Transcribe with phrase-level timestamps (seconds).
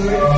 [0.00, 0.29] Spirit.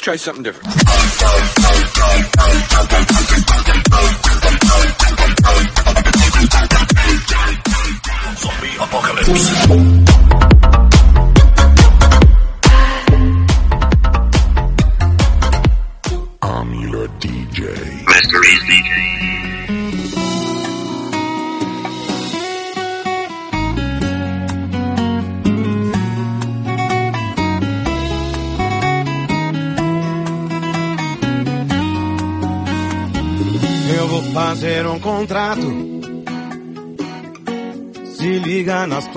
[0.00, 1.51] Try something different.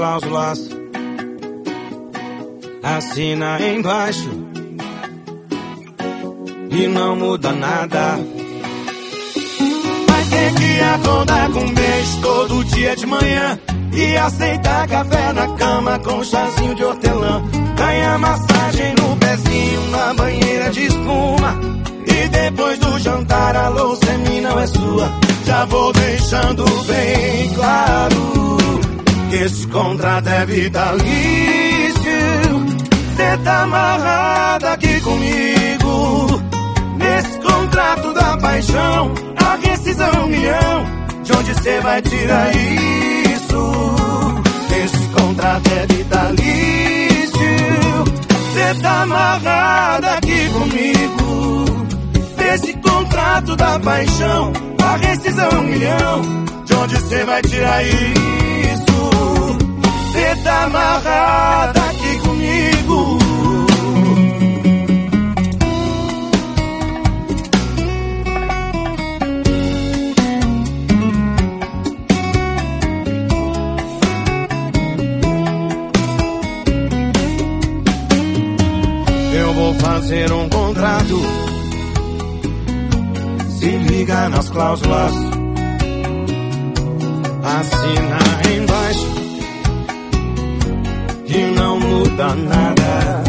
[0.06, 0.60] Cláusulas.
[2.84, 4.30] Assina embaixo.
[6.70, 8.20] E não muda nada.
[10.08, 13.60] Vai ter que acordar com um beijo todo dia de manhã.
[13.94, 17.42] E aceitar café na cama com chazinho de hortelã.
[17.76, 21.60] Ganha massagem no pezinho na banheira de espuma.
[22.06, 25.10] E depois do jantar a louça é minha, não é sua.
[25.46, 28.46] Já vou deixando bem claro
[29.34, 31.06] esse contrato é vitalício.
[33.16, 36.42] Cê tá amarrada aqui comigo.
[36.98, 40.86] Nesse contrato da paixão, a rescisão milhão.
[41.24, 43.96] De onde cê vai tirar isso?
[44.84, 47.36] Esse contrato é vitalício.
[48.54, 51.66] Cê tá amarrada aqui comigo.
[52.54, 56.46] Esse contrato da paixão, a rescisão milhão.
[56.66, 59.15] De onde cê vai tirar isso?
[60.26, 63.20] Você tá amarrada aqui comigo.
[79.32, 81.22] Eu vou fazer um contrato.
[83.60, 85.14] Se liga nas cláusulas.
[87.44, 88.20] Assina
[88.58, 89.15] embaixo.
[91.28, 93.24] E não muda nada.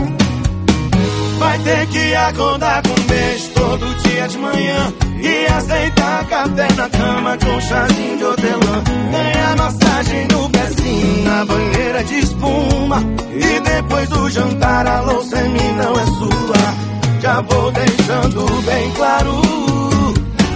[1.39, 4.93] Vai ter que acordar com beijo todo dia de manhã.
[5.23, 8.85] E aceitar café na cama com chazinho de hortelã.
[9.11, 13.03] Ganhar massagem no pezinho na banheira de espuma.
[13.33, 17.21] E depois do jantar a louça em mim não é sua.
[17.21, 19.41] Já vou deixando bem claro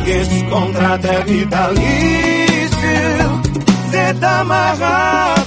[0.05, 2.71] que esse contrato é vitalício.
[3.91, 5.40] Cê tá amarrado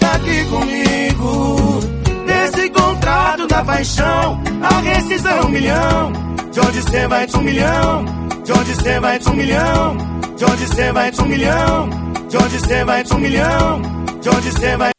[3.47, 6.11] da paixão, a rescisão um milhão.
[6.51, 8.05] De onde cê vai um milhão?
[8.43, 9.97] De onde cê vai um milhão?
[10.35, 11.89] De onde cê vai um milhão?
[12.29, 13.81] De onde cê vai um milhão?
[14.21, 14.92] De onde cê vai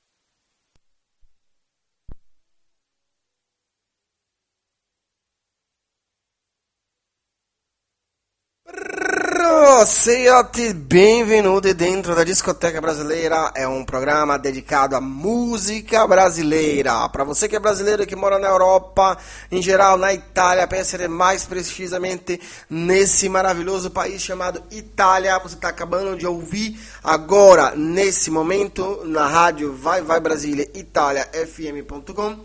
[9.87, 13.53] Sejate bem-vindo dentro da discoteca brasileira.
[13.55, 17.07] É um programa dedicado à música brasileira.
[17.11, 19.19] Para você que é brasileiro que mora na Europa,
[19.53, 22.41] em geral na Itália, ser mais precisamente
[22.71, 25.39] nesse maravilhoso país chamado Itália.
[25.41, 32.39] Você está acabando de ouvir agora, nesse momento, na rádio Vai Vai Brasília, Itália FM.com,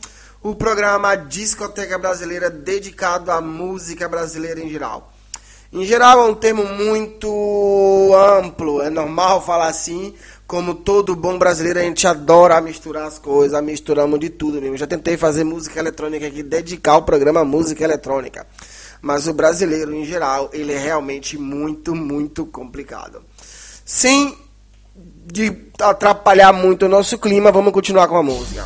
[0.44, 5.13] o programa Discoteca Brasileira dedicado à música brasileira em geral.
[5.71, 10.13] Em geral, é um termo muito amplo, é normal falar assim.
[10.48, 14.75] Como todo bom brasileiro, a gente adora misturar as coisas, misturamos de tudo mesmo.
[14.75, 18.48] Já tentei fazer música eletrônica aqui, dedicar o programa à música eletrônica.
[19.00, 23.22] Mas o brasileiro, em geral, ele é realmente muito, muito complicado.
[23.86, 24.36] Sem
[25.80, 28.65] atrapalhar muito o nosso clima, vamos continuar com a música.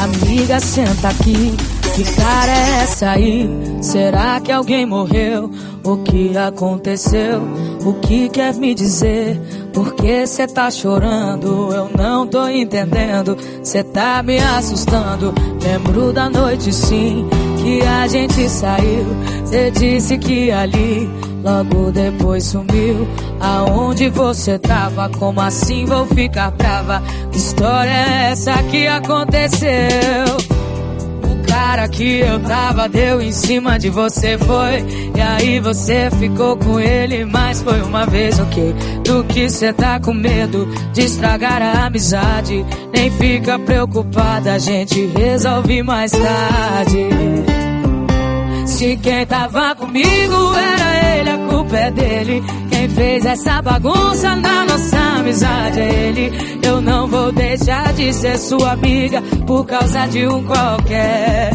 [0.00, 1.73] Amiga, senta aqui.
[1.94, 3.48] Que cara é essa aí?
[3.80, 5.48] Será que alguém morreu?
[5.84, 7.40] O que aconteceu?
[7.84, 9.40] O que quer me dizer?
[9.72, 11.72] Por que cê tá chorando?
[11.72, 13.38] Eu não tô entendendo.
[13.62, 15.32] Cê tá me assustando.
[15.62, 17.28] Lembro da noite sim
[17.62, 19.06] que a gente saiu.
[19.44, 21.08] Cê disse que ali
[21.44, 23.06] logo depois sumiu.
[23.38, 25.08] Aonde você tava?
[25.10, 27.00] Como assim vou ficar brava?
[27.30, 30.64] Que história é essa que aconteceu?
[31.54, 34.84] Cara que eu tava deu em cima de você foi.
[35.16, 38.74] E aí você ficou com ele, mas foi uma vez ok.
[39.04, 42.66] Do que cê tá com medo de estragar a amizade?
[42.92, 47.73] Nem fica preocupada, a gente resolve mais tarde
[48.66, 52.42] Se quem tava comigo era ele, a culpa é dele
[52.84, 56.58] quem fez essa bagunça na nossa amizade é ele.
[56.62, 61.50] Eu não vou deixar de ser sua amiga por causa de um qualquer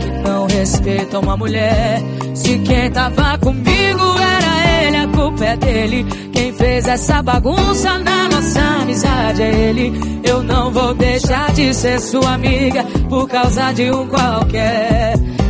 [0.00, 2.02] que não respeita uma mulher.
[2.34, 6.04] Se quem tava comigo era ele, a culpa é dele.
[6.32, 9.92] Quem fez essa bagunça na nossa amizade é ele.
[10.22, 15.43] Eu não vou deixar de ser sua amiga por causa de um qualquer que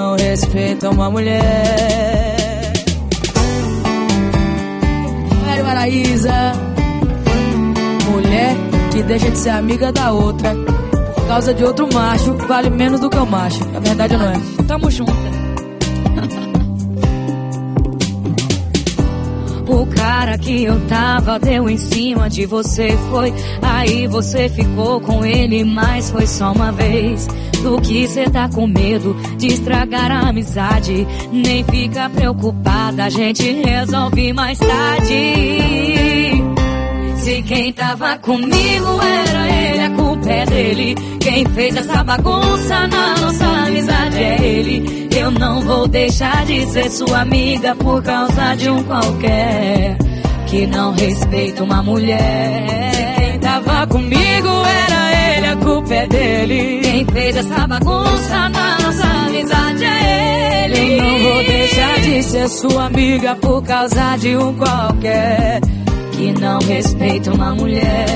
[0.00, 1.40] não respeita uma mulher.
[5.64, 6.52] Paraísa.
[8.10, 8.56] Mulher
[8.90, 10.54] que deixa de ser amiga da outra
[11.14, 13.60] por causa de outro macho vale menos do que o macho.
[13.74, 14.34] A verdade não é.
[14.66, 15.39] Tamo junto.
[20.20, 23.32] Cara que eu tava deu em cima de você foi.
[23.62, 27.26] Aí você ficou com ele, mas foi só uma vez.
[27.62, 31.06] Do que cê tá com medo de estragar a amizade?
[31.32, 35.14] Nem fica preocupada, a gente resolve mais tarde.
[37.16, 40.94] Se quem tava comigo era ele, a culpa é dele.
[41.18, 45.08] Quem fez essa bagunça na nossa amizade é ele.
[45.18, 50.09] Eu não vou deixar de ser sua amiga por causa de um qualquer
[50.50, 52.92] que não respeita uma mulher.
[52.92, 56.80] Se quem tava comigo era ele, a culpa é dele.
[56.82, 60.98] Quem fez essa bagunça na nossa amizade é ele.
[60.98, 65.60] Eu não vou deixar de ser sua amiga por causa de um qualquer
[66.12, 68.06] que não respeita uma mulher.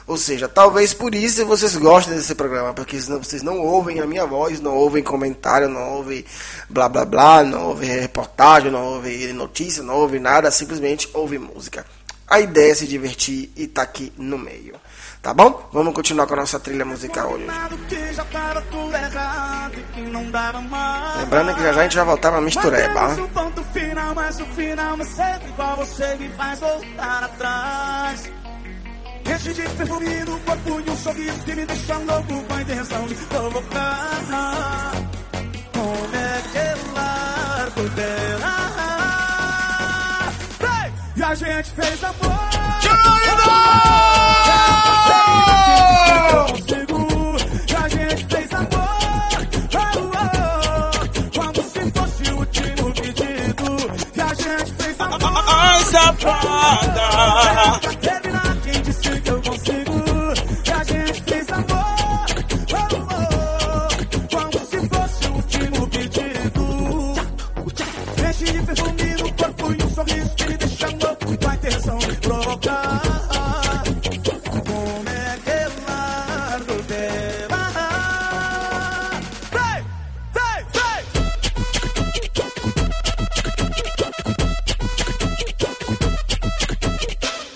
[0.07, 4.07] Ou seja, talvez por isso vocês gostem desse programa, porque senão vocês não ouvem a
[4.07, 6.23] minha voz, não ouvem comentário, não ouvem
[6.69, 11.85] blá blá blá, não ouvem reportagem, não ouvem notícia, não ouvem nada, simplesmente ouvem música.
[12.25, 14.75] A ideia é se divertir e tá aqui no meio.
[15.21, 15.67] Tá bom?
[15.73, 17.45] Vamos continuar com a nossa trilha musical hoje.
[21.19, 23.15] Lembrando que já já a gente vai voltar pra mistureba.
[29.33, 33.07] Enche de perfume no corpo e um sorriso que me deixa louco com a intenção
[33.07, 34.91] de provocar.
[35.73, 38.57] Como é que largo dela?
[40.61, 40.93] Hey!
[41.15, 42.37] E a gente fez amor.
[72.47, 74.07] E a gente fez amor.
[74.07, 74.37] Oh, oh, como se fosse
[85.97, 87.47] o último pedido.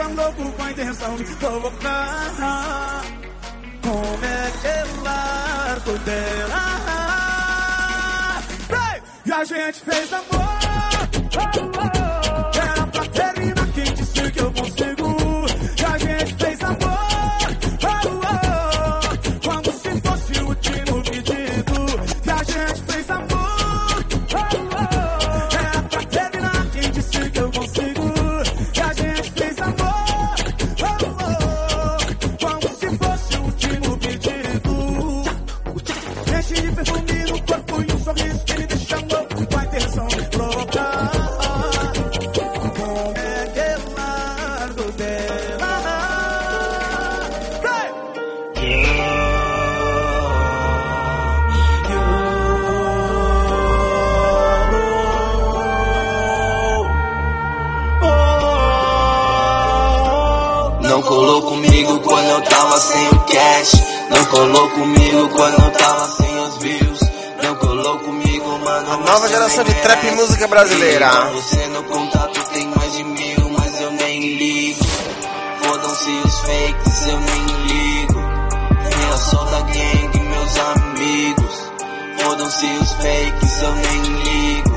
[0.00, 0.30] safada.
[0.40, 3.02] louco a intenção de provocar.
[3.82, 5.49] Como é que largo
[5.98, 6.60] dela?
[8.70, 9.02] Hey!
[9.24, 10.50] E a gente fez amor.
[11.42, 12.19] Era
[70.40, 71.10] música brasileira.
[71.32, 74.84] Você no contato tem mais de mil, mas eu nem ligo.
[75.62, 78.20] Fodam-se os fakes, eu nem ligo.
[79.10, 81.72] Eu sou da gang, meus amigos.
[82.18, 84.70] Fodam-se os fakes, eu nem ligo.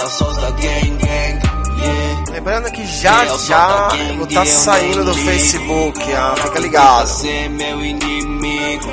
[0.00, 1.40] Eu sou da gang, gang,
[1.78, 2.32] yeah.
[2.32, 7.08] Lembrando que já já eu vou estar saindo do Facebook, ah, fica ligado.
[7.08, 8.88] Você é meu inimigo.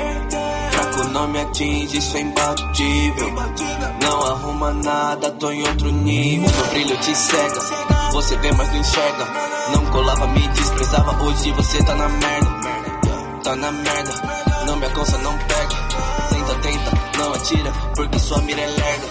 [0.72, 3.34] Já que o nome atinge, isso é imbatível.
[4.02, 6.50] Não arruma nada, tô em outro nível.
[6.50, 7.60] Meu brilho te cega,
[8.12, 9.26] você vê, mas não enxerga.
[9.72, 12.50] Não colava, me desprezava, hoje você tá na merda.
[13.42, 14.12] Tá na merda,
[14.66, 15.76] não me alcança, não pega.
[16.28, 19.09] Tenta, tenta, não atira, porque sua mira é lerda.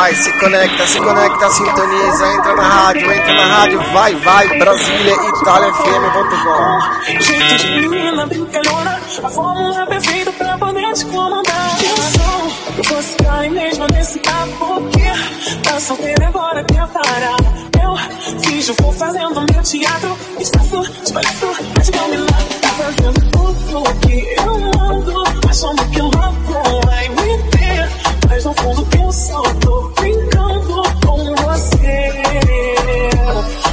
[0.00, 5.12] Vai, se conecta, se conecta, sintoniza, entra na rádio, entra na rádio, vai, vai, Brasília,
[5.12, 7.20] italiafm.com.
[7.20, 11.76] Jeito de menina brincalhona, a fórmula perfeita pra poder te comandar.
[12.78, 15.04] Eu fosse cair mesmo nesse papo, porque
[15.68, 17.36] tá solteiro agora quer parar.
[17.82, 17.94] Eu
[18.40, 20.82] finjo, vou fazendo meu teatro, espaço,
[21.12, 22.42] palhaço, mas de dominar.
[22.62, 26.32] Tá fazendo tudo que eu mando, achando que eu não
[26.86, 27.59] vai me ter.
[28.30, 32.12] Mas no fundo eu só tô brincando com você.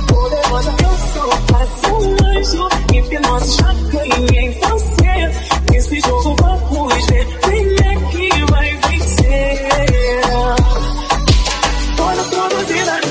[0.07, 5.13] Poderosa eu sou, quase um anjo, hipnose já ganhei você.
[5.71, 9.69] Nesse jogo vamos ver quem é que vai vencer.
[11.95, 13.01] Toda produzida,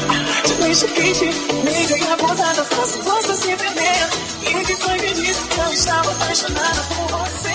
[0.44, 1.30] te deixo quente,
[1.64, 4.09] meiga e abusada, faço você se perder.
[4.42, 7.45] E foi que disse que eu estava apaixonada por você?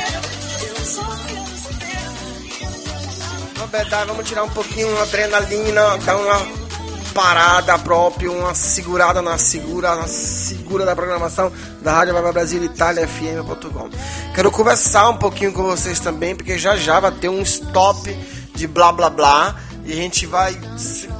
[4.05, 6.45] Vamos tirar um pouquinho a adrenalina, dar uma
[7.13, 13.07] parada própria, uma segurada na segura, na segura da programação da Rádio Vai Brasil Itália
[13.07, 13.89] FM.com.
[14.35, 18.13] Quero conversar um pouquinho com vocês também, porque já já vai ter um stop
[18.53, 19.55] de blá blá blá
[19.85, 20.53] e a gente vai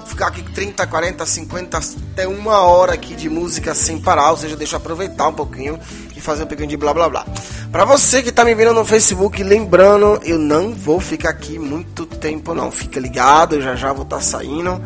[0.06, 1.78] ficar aqui 30, 40, 50,
[2.12, 5.80] até uma hora aqui de música sem parar, ou seja, deixa eu aproveitar um pouquinho
[6.22, 7.26] fazer um pouquinho de blá blá blá.
[7.72, 12.06] Pra você que tá me vendo no Facebook, lembrando, eu não vou ficar aqui muito
[12.06, 14.82] tempo não, fica ligado, já já vou estar tá saindo.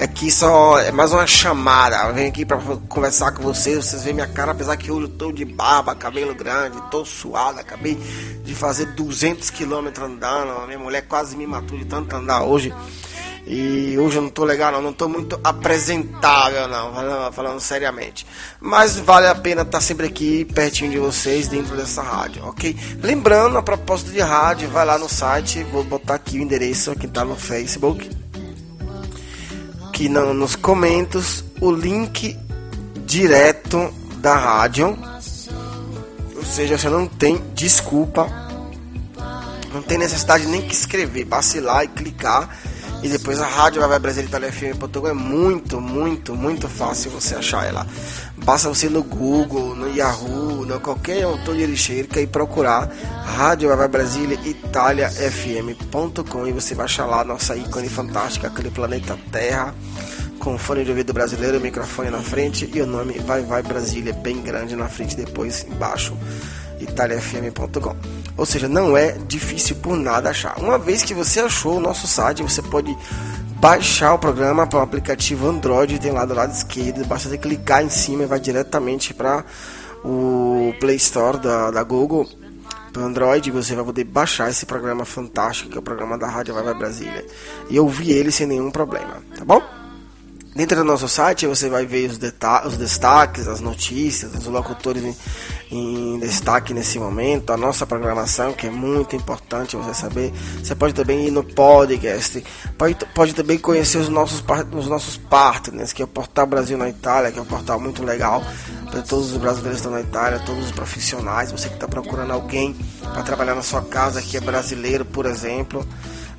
[0.00, 2.08] Aqui só é mais uma chamada.
[2.08, 3.84] Eu venho aqui para conversar com vocês.
[3.84, 7.60] Vocês veem minha cara, apesar que hoje eu tô de barba, cabelo grande, tô suado.
[7.60, 7.94] Acabei
[8.42, 10.66] de fazer 200 km andando.
[10.66, 12.72] Minha mulher quase me matou de tanto andar hoje.
[13.46, 18.24] E hoje eu não tô legal, não, não tô muito apresentável, não, falando, seriamente.
[18.60, 22.76] Mas vale a pena estar tá sempre aqui pertinho de vocês dentro dessa rádio, ok?
[23.02, 27.08] Lembrando, a propósito de rádio, vai lá no site, vou botar aqui o endereço que
[27.08, 28.22] tá no Facebook
[30.02, 32.36] aqui no, nos comentários o link
[33.06, 34.98] direto da rádio.
[36.34, 38.26] Ou seja, você não tem desculpa,
[39.72, 42.48] não tem necessidade nem que escrever, ir lá e clicar.
[43.02, 47.34] E depois a rádio vai Brasil Itália FM Portugal é muito, muito, muito fácil você
[47.34, 47.84] achar ela.
[48.36, 52.88] Basta você no Google, no Yahoo, no qualquer autor de lixeira e procurar
[53.24, 59.18] Rádio Vai Brasília Itália FM.com e você vai achar lá nossa ícone fantástica, aquele planeta
[59.32, 59.74] Terra,
[60.38, 64.40] com fone de ouvido brasileiro, microfone na frente e o nome Vai Vai Brasília bem
[64.42, 66.16] grande na frente, depois embaixo
[66.82, 67.96] italiafm.com.
[68.36, 70.58] Ou seja, não é difícil por nada achar.
[70.58, 72.96] Uma vez que você achou o nosso site, você pode
[73.60, 77.84] baixar o programa para o aplicativo Android, tem lá do lado esquerdo, basta você clicar
[77.84, 79.44] em cima e vai diretamente para
[80.04, 82.28] o Play Store da, da Google
[82.92, 86.52] para Android, você vai poder baixar esse programa fantástico, que é o programa da Rádio
[86.54, 87.24] Vai Vai Brasília,
[87.70, 89.62] e ouvir ele sem nenhum problema, tá bom?
[90.54, 92.18] Dentro do nosso site você vai ver os,
[92.66, 95.16] os destaques, as notícias, os locutores em,
[95.70, 100.30] em, destaque nesse momento, a nossa programação, que é muito importante você saber.
[100.62, 102.44] Você pode também ir no podcast,
[102.76, 106.90] pode, pode também conhecer os nossos, os nossos partners, que é o Portal Brasil na
[106.90, 108.44] Itália, que é um portal muito legal
[108.90, 112.30] para todos os brasileiros que estão na Itália, todos os profissionais, você que está procurando
[112.30, 115.82] alguém para trabalhar na sua casa, que é brasileiro, por exemplo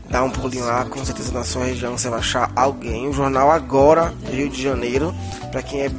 [0.10, 3.08] dá um pulinho lá, com certeza na sua região você vai achar alguém.
[3.08, 5.13] O jornal Agora, Rio de Janeiro,
[5.52, 5.92] para quem é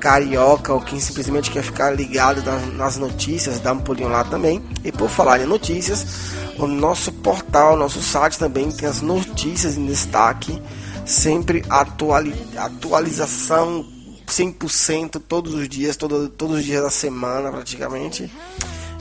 [0.00, 2.42] carioca ou quem simplesmente quer ficar ligado
[2.74, 4.62] nas notícias, dá um pulinho lá também.
[4.84, 6.06] E por falar em notícias,
[6.58, 10.60] o nosso portal, nosso site também tem as notícias em destaque,
[11.04, 13.84] sempre atuali atualização
[14.26, 18.30] 100% todos os dias, todo, todos os dias da semana praticamente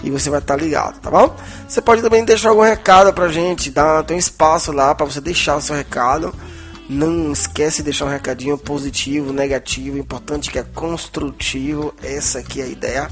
[0.04, 1.36] e você vai estar tá ligado, tá bom?
[1.68, 5.20] Você pode também deixar algum recado pra gente, dá, tem um espaço lá para você
[5.20, 6.34] deixar o seu recado.
[6.88, 12.66] Não esquece de deixar um recadinho positivo, negativo, importante que é construtivo, essa aqui é
[12.66, 13.10] a ideia.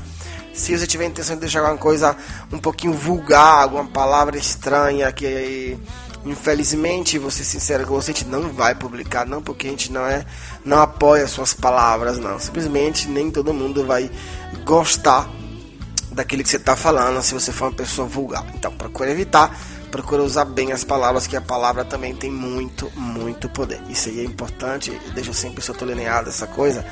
[0.54, 2.15] Se você tiver intenção de deixar alguma coisa
[2.52, 5.76] um pouquinho vulgar, alguma palavra estranha que
[6.26, 10.06] infelizmente, ser sincero com você, a gente não vai publicar, não porque a gente não
[10.06, 10.26] é,
[10.63, 12.39] não apoia suas palavras, não.
[12.39, 14.10] Simplesmente nem todo mundo vai
[14.63, 15.28] gostar
[16.13, 18.45] daquele que você está falando se você for uma pessoa vulgar.
[18.54, 19.58] Então, procure evitar,
[19.91, 23.82] procure usar bem as palavras, que a palavra também tem muito, muito poder.
[23.89, 26.86] Isso aí é importante, deixa sempre sublinhado essa coisa,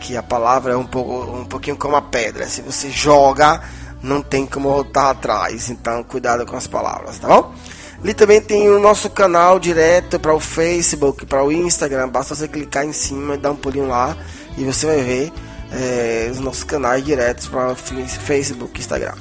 [0.00, 2.46] que a palavra é um, pouco, um pouquinho como a pedra.
[2.48, 3.62] Se você joga,
[4.02, 5.70] não tem como voltar atrás.
[5.70, 7.54] Então, cuidado com as palavras, tá bom?
[8.02, 12.08] Ali também tem o nosso canal direto para o Facebook, para o Instagram.
[12.10, 14.14] Basta você clicar em cima e dar um pulinho lá
[14.58, 15.32] e você vai ver
[15.74, 19.14] é, os nossos canais diretos para Facebook, Instagram.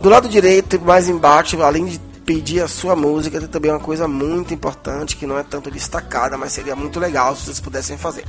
[0.00, 4.06] Do lado direito, mais embaixo, além de pedir a sua música, tem também uma coisa
[4.06, 8.24] muito importante que não é tanto destacada, mas seria muito legal se vocês pudessem fazer.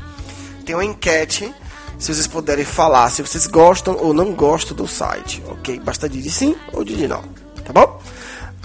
[0.66, 1.54] Tem uma enquete,
[1.98, 5.80] se vocês puderem falar se vocês gostam ou não gostam do site, ok?
[5.80, 7.24] Basta dizer sim ou dizer não,
[7.66, 8.00] tá bom?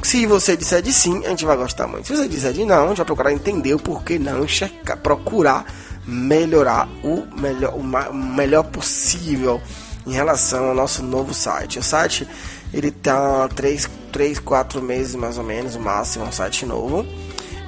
[0.03, 2.09] Se você disser de sim, a gente vai gostar muito.
[2.09, 5.65] Se você disser de não, a gente vai procurar entender o porquê não, checar, procurar
[6.07, 9.61] melhorar o melhor, o melhor possível
[10.07, 11.79] em relação ao nosso novo site.
[11.79, 12.29] O site
[12.73, 17.07] ele tá 3, 3 4 meses mais ou menos, o máximo, é um site novo.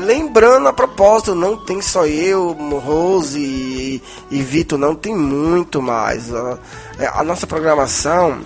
[0.00, 6.34] Lembrando a propósito, não tem só eu, Rose e, e Vitor, não tem muito mais.
[6.34, 6.58] A,
[6.98, 8.40] é, a nossa programação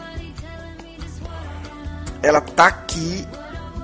[2.21, 3.25] ela tá aqui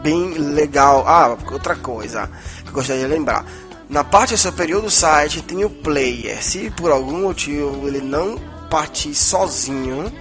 [0.03, 1.05] bem legal.
[1.07, 2.29] Ah, outra coisa
[2.65, 3.45] que eu gostaria de lembrar.
[3.89, 6.43] Na parte superior do site tem o player.
[6.43, 8.37] Se por algum motivo ele não
[8.69, 10.13] partir sozinho,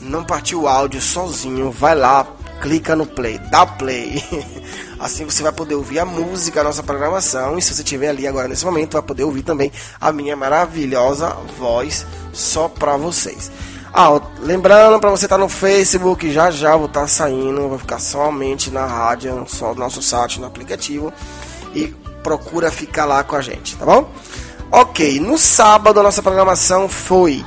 [0.00, 2.26] não partir o áudio sozinho, vai lá,
[2.60, 4.22] clica no play, dá play.
[4.98, 7.58] Assim você vai poder ouvir a música, a nossa programação.
[7.58, 11.36] E se você estiver ali agora nesse momento, vai poder ouvir também a minha maravilhosa
[11.58, 13.50] voz só para vocês.
[13.92, 17.78] Ah, lembrando para você estar tá no Facebook, já já vou estar tá saindo, vai
[17.78, 21.12] ficar somente na rádio, só no nosso site, no aplicativo.
[21.74, 21.88] E
[22.22, 24.10] procura ficar lá com a gente, tá bom?
[24.70, 27.42] Ok, no sábado a nossa programação foi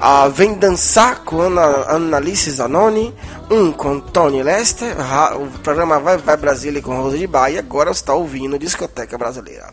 [0.00, 3.14] a Vem Dançar com Ana, Annalise Zanoni,
[3.50, 4.94] um com Tony Lester,
[5.36, 9.72] o programa Vai Vai Brasília com Rosa de Baia, agora você está ouvindo Discoteca Brasileira.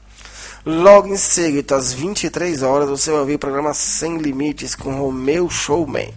[0.65, 5.49] Logo em seguida, às 23 horas, você vai ouvir o programa Sem Limites com Romeu
[5.49, 6.13] Showman.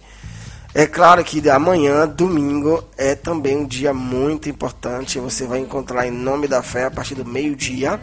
[0.73, 5.19] É claro que amanhã, domingo, é também um dia muito importante.
[5.19, 7.99] Você vai encontrar em nome da fé a partir do meio-dia.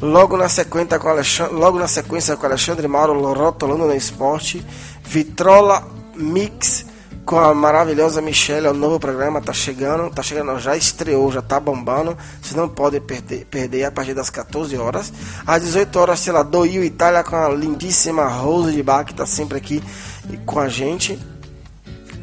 [0.00, 4.64] Logo na sequência com Alexandre, logo na sequência com Alexandre Mauro rotolando no esporte,
[5.02, 6.84] Vitrola Mix
[7.26, 11.58] com a maravilhosa Michelle, o novo programa tá chegando, tá chegando, já estreou, já tá
[11.58, 12.16] bombando.
[12.40, 15.12] Vocês não podem perder, perder a partir das 14 horas.
[15.44, 19.26] Às 18 horas, sei lá, do Itália com a lindíssima Rose de Bar, que tá
[19.26, 19.82] sempre aqui
[20.46, 21.18] com a gente.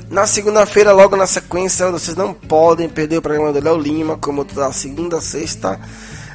[0.09, 4.45] Na segunda-feira, logo na sequência, vocês não podem perder o programa do Léo Lima, como
[4.45, 5.77] da segunda a sexta,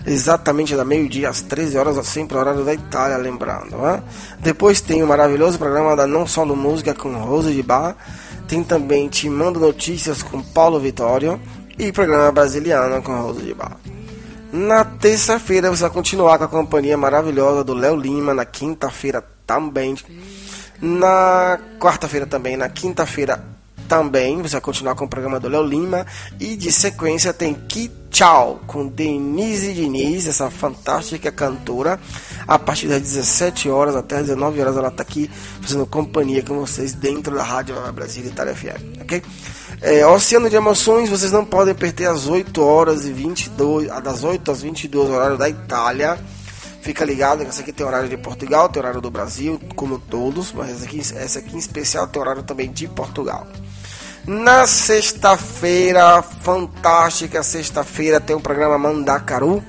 [0.08, 3.76] exatamente da meio-dia às 13 horas, sempre horário da Itália, lembrando.
[3.76, 4.02] Né?
[4.40, 7.96] Depois tem o maravilhoso programa da Não Só no Música com Rose de Bar.
[8.46, 11.38] Tem também Te Mando Notícias com Paulo Vitório
[11.78, 13.76] e programa Brasiliano com Rose de Bar.
[14.50, 19.94] Na terça-feira você vai continuar com a companhia maravilhosa do Léo Lima, na quinta-feira também.
[20.80, 23.57] Na quarta-feira também, na quinta-feira
[23.88, 26.07] também, você vai continuar com o programa do Léo Lima.
[26.38, 32.01] E de sequência tem Que Tchau, com Denise Diniz, essa fantástica cantora.
[32.46, 36.59] A partir das 17 horas até as 19 horas ela está aqui fazendo companhia com
[36.59, 39.22] vocês dentro da Rádio Brasil Itália FM, ok?
[39.81, 44.51] É, Oceano de Emoções, vocês não podem perder às 8 horas e 22, das 8
[44.51, 46.18] às 22 horário da Itália.
[46.81, 50.53] Fica ligado que essa aqui tem horário de Portugal, tem horário do Brasil, como todos,
[50.53, 53.46] mas essa aqui, essa aqui em especial tem horário também de Portugal.
[54.28, 59.64] Na sexta-feira, fantástica sexta-feira, tem o programa Mandacaru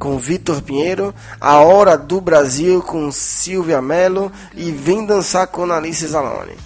[0.00, 6.04] com Vitor Pinheiro, A Hora do Brasil com Silvia Mello e Vem Dançar com Alice
[6.08, 6.56] Zalone.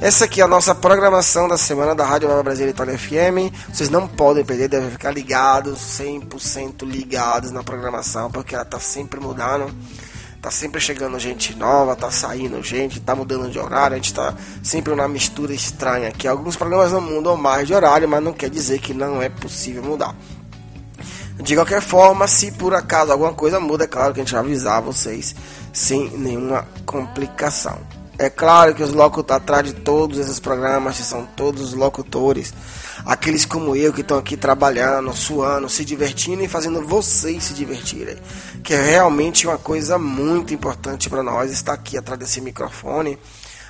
[0.00, 3.52] Essa aqui é a nossa programação da semana da Rádio Nova Brasil Itália FM.
[3.70, 9.20] Vocês não podem perder, devem ficar ligados, 100% ligados na programação, porque ela está sempre
[9.20, 9.70] mudando.
[10.40, 14.34] Tá sempre chegando gente nova, tá saindo gente, tá mudando de horário, a gente tá
[14.62, 16.28] sempre numa mistura estranha aqui.
[16.28, 19.82] Alguns programas não mudam mais de horário, mas não quer dizer que não é possível
[19.82, 20.14] mudar.
[21.40, 24.42] De qualquer forma, se por acaso alguma coisa muda, é claro que a gente vai
[24.42, 25.34] avisar vocês
[25.72, 27.78] sem nenhuma complicação.
[28.16, 32.52] É claro que os locutores atrás de todos esses programas são todos locutores
[33.08, 38.18] aqueles como eu que estão aqui trabalhando, suando, se divertindo e fazendo vocês se divertirem.
[38.62, 43.18] Que é realmente uma coisa muito importante para nós estar aqui atrás desse microfone,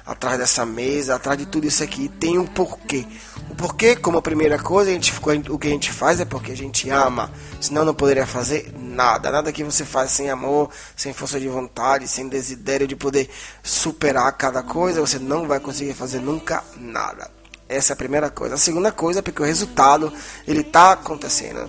[0.05, 2.09] atrás dessa mesa, atrás de tudo isso aqui.
[2.09, 3.07] Tem um porquê.
[3.49, 5.15] O porquê, como a primeira coisa, a gente,
[5.49, 7.31] o que a gente faz é porque a gente ama.
[7.61, 9.31] Senão não poderia fazer nada.
[9.31, 13.31] Nada que você faz sem amor, sem força de vontade, sem desidério de poder
[13.63, 17.38] superar cada coisa, você não vai conseguir fazer nunca nada.
[17.69, 18.55] Essa é a primeira coisa.
[18.55, 20.13] A segunda coisa é porque o resultado
[20.47, 21.69] ele está acontecendo.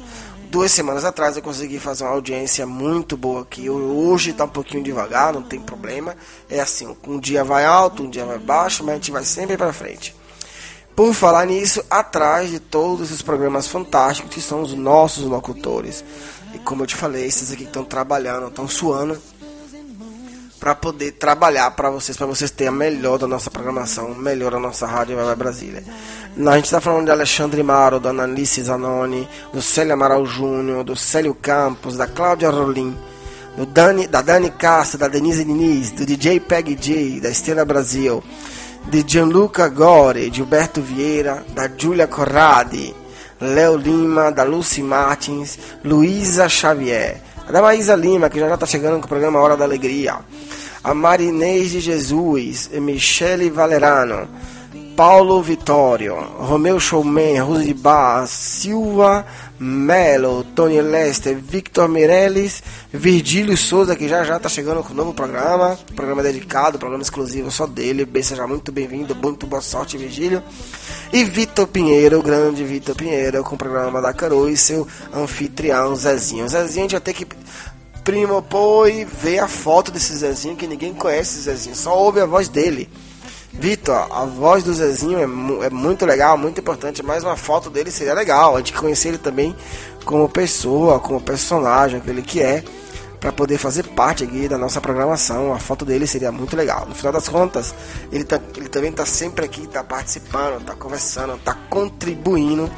[0.49, 3.69] Duas semanas atrás eu consegui fazer uma audiência muito boa aqui.
[3.69, 6.15] Hoje está um pouquinho devagar, não tem problema.
[6.49, 9.57] É assim, um dia vai alto, um dia vai baixo, mas a gente vai sempre
[9.57, 10.15] para frente.
[10.95, 16.03] Por falar nisso, atrás de todos esses programas fantásticos que são os nossos locutores.
[16.53, 19.21] E como eu te falei, esses aqui estão trabalhando, estão suando
[20.59, 24.59] para poder trabalhar para vocês, para vocês terem a melhor da nossa programação, melhor da
[24.59, 25.83] nossa rádio Vai Brasília.
[26.37, 30.95] A gente está falando de Alexandre Maro, da Analice Zanoni, do Célio Amaral Júnior, do
[30.95, 32.95] Célio Campos, da Cláudia Rolim,
[33.55, 38.21] do Dani, da Dani Castro, da Denise Diniz, do DJ Peg J, da Estela Brasil,
[38.89, 42.93] de Gianluca Gore, Gilberto Vieira, da Giulia Corradi,
[43.39, 49.05] Léo Lima, da Lucy Martins, Luísa Xavier, da Maísa Lima, que já está chegando com
[49.05, 50.17] o programa Hora da Alegria,
[50.83, 54.27] a Marinês de Jesus, Michele Valerano,
[54.99, 59.25] Paulo Vitório, Romeu Showman, Rose de Bar, Silva
[59.57, 65.13] Melo, Tony Lester, Victor Meirelles, Virgílio Souza, que já já tá chegando com um novo
[65.13, 68.03] programa, programa dedicado, programa exclusivo só dele.
[68.03, 70.43] Bem, seja muito bem-vindo, muito boa sorte, Virgílio.
[71.13, 75.95] E Vitor Pinheiro, o grande Vitor Pinheiro, com o programa da Caro e seu anfitrião
[75.95, 76.45] Zezinho.
[76.49, 77.25] Zezinho a gente vai ter que
[78.03, 82.25] primo pô e ver a foto desse Zezinho, que ninguém conhece Zezinho, só ouve a
[82.25, 82.89] voz dele.
[83.51, 87.91] Vitor, a voz do Zezinho é, é muito legal, muito importante, mas uma foto dele
[87.91, 88.55] seria legal.
[88.55, 89.55] A gente conhecer ele também
[90.05, 92.63] como pessoa, como personagem, aquele que é,
[93.19, 95.53] para poder fazer parte aqui da nossa programação.
[95.53, 96.85] A foto dele seria muito legal.
[96.87, 97.73] No final das contas,
[98.11, 102.71] ele, tá, ele também está sempre aqui, está participando, está conversando, está contribuindo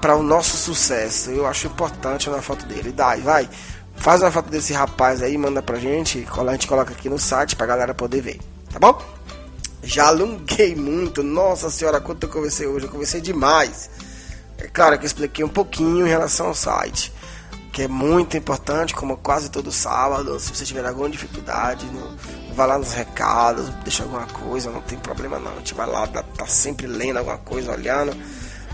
[0.00, 1.30] para o nosso sucesso.
[1.30, 2.92] Eu acho importante uma foto dele.
[2.92, 3.48] Dai, vai.
[3.96, 7.54] Faz uma foto desse rapaz aí, manda pra gente, a gente coloca aqui no site
[7.54, 8.40] pra galera poder ver,
[8.72, 9.00] tá bom?
[9.82, 13.90] Já alonguei muito, nossa senhora, quanto eu conversei hoje, eu conversei demais.
[14.58, 17.12] É claro que eu expliquei um pouquinho em relação ao site,
[17.72, 20.38] que é muito importante, como quase todo sábado.
[20.38, 22.16] Se você tiver alguma dificuldade, no,
[22.54, 25.50] vai lá nos recados, deixa alguma coisa, não tem problema não.
[25.52, 28.16] A gente vai lá, tá, tá sempre lendo alguma coisa, olhando,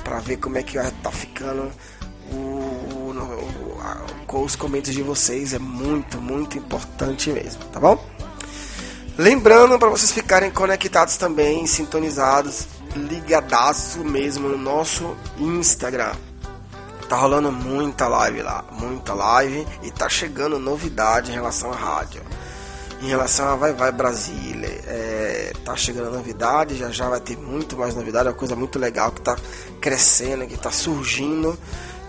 [0.04, 1.72] pra ver como é que tá ficando
[2.30, 3.78] o, o, o-
[4.26, 5.54] com os comentários de vocês.
[5.54, 7.98] É muito, muito importante mesmo, tá bom?
[9.18, 16.12] Lembrando para vocês ficarem conectados também, sintonizados, ligadaço mesmo no nosso Instagram.
[17.08, 22.22] Tá rolando muita live lá, muita live e tá chegando novidade em relação à rádio.
[23.02, 27.76] Em relação a Vai Vai Brasília, é, tá chegando novidade, já já vai ter muito
[27.76, 29.36] mais novidade, é uma coisa muito legal que tá
[29.80, 31.58] crescendo, que tá surgindo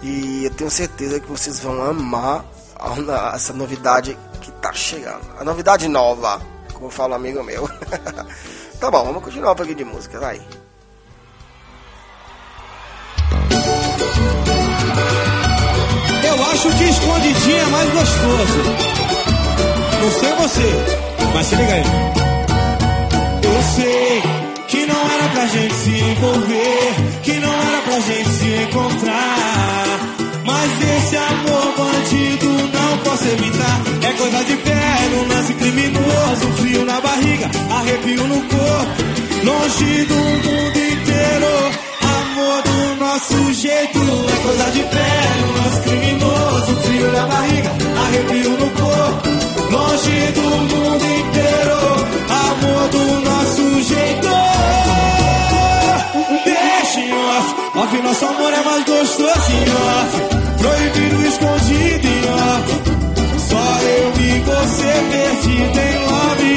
[0.04, 2.46] e eu tenho certeza que vocês vão amar
[3.34, 5.26] essa novidade que tá chegando.
[5.40, 6.40] A novidade nova,
[6.80, 7.70] como fala um amigo meu.
[8.80, 10.42] tá bom, vamos continuar um pouquinho de música, vai.
[16.24, 18.64] Eu acho que escondidinho é mais gostoso.
[20.02, 21.84] Não sei você, mas se liga aí.
[23.44, 24.22] Eu sei
[24.70, 26.79] que não era pra gente se envolver,
[34.30, 39.04] coisa de pé, no lance criminoso, frio na barriga, arrepio no corpo.
[39.44, 41.54] Longe do mundo inteiro,
[42.04, 44.00] amor do nosso jeito.
[44.00, 45.12] É coisa de pé,
[45.42, 47.72] no lance criminoso, frio na barriga,
[48.06, 49.30] arrepio no corpo.
[49.72, 51.80] Longe do mundo inteiro,
[52.46, 54.30] amor do nosso jeito.
[56.46, 60.29] Deixa em off, off, nosso amor é mais gostoso em off.
[64.50, 66.50] Você perdido em love,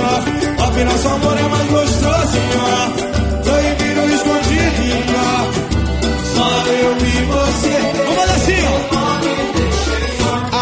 [0.00, 0.24] off.
[0.62, 2.96] Off, nosso amor é mais gostoso off.
[3.44, 4.82] Proibido, escondido
[5.16, 5.52] off.
[6.34, 7.76] Só eu e você.
[7.96, 8.78] Vamos fazer assim, ó.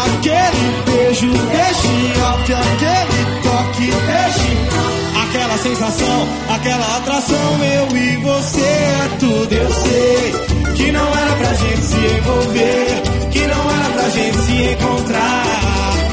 [0.05, 2.53] Aquele beijo, deixa em off.
[2.53, 4.07] Aquele toque, off.
[5.27, 9.53] Aquela sensação, aquela atração, eu e você é tudo.
[9.53, 10.33] Eu sei
[10.75, 16.06] que não era pra gente se envolver, que não era pra gente se encontrar.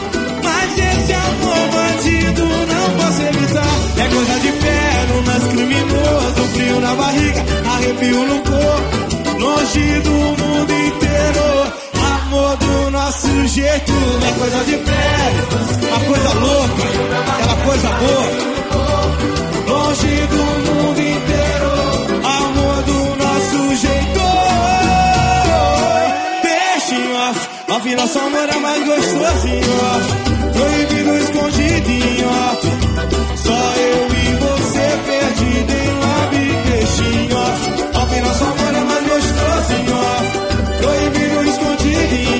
[1.42, 3.74] Mas amor não posso evitar.
[3.96, 7.44] É coisa de pé, no lance criminoso, frio na barriga,
[7.74, 11.44] arrepio no corpo, longe do mundo inteiro.
[12.24, 13.92] Amor do nosso jeito,
[14.26, 15.32] é coisa de pé,
[15.88, 16.82] uma coisa louca,
[17.30, 18.54] aquela coisa boa.
[19.66, 21.70] Longe do mundo inteiro,
[22.24, 24.20] amor do nosso jeito.
[26.92, 30.33] Em off, off, nosso amor é mais gostoso em off.
[30.54, 31.10] Proibido,
[32.24, 32.62] off.
[33.44, 35.92] Só eu e você perdido em
[36.70, 37.60] deixa em off.
[37.98, 39.04] Off, nosso amor é mais
[39.92, 40.26] off.
[40.80, 41.40] Proibido,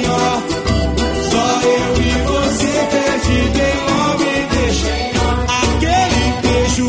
[0.09, 0.45] off.
[1.31, 3.79] Só eu e você perdido em
[4.91, 5.45] em off.
[5.63, 6.89] Aquele beijo,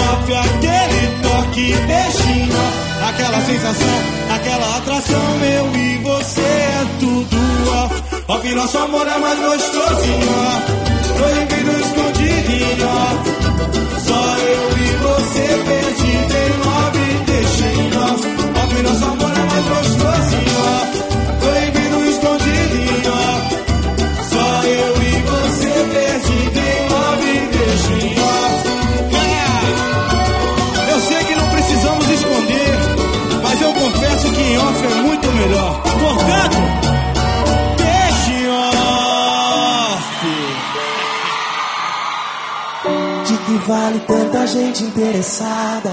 [0.00, 0.26] off.
[0.34, 2.88] Aquele toque, off.
[3.08, 3.98] Aquela sensação,
[4.34, 7.36] aquela atração, eu e você é tudo
[8.28, 8.38] off.
[8.38, 10.72] Off, nosso amor é mais gostoso em off.
[11.16, 13.18] Proibido, escondido em off.
[14.06, 18.22] Só eu e você perdido em love, deixa em off.
[18.62, 20.90] Off, nosso amor é mais gostoso em off.
[21.40, 23.48] Proibido, escondido em off.
[24.30, 28.60] Só eu e você perdido em love, deixa em off.
[29.10, 29.64] Yeah!
[30.92, 32.78] Eu sei que não precisamos esconder,
[33.42, 35.87] mas eu confesso que em off é muito melhor.
[43.68, 45.90] Vale tanta gente interessada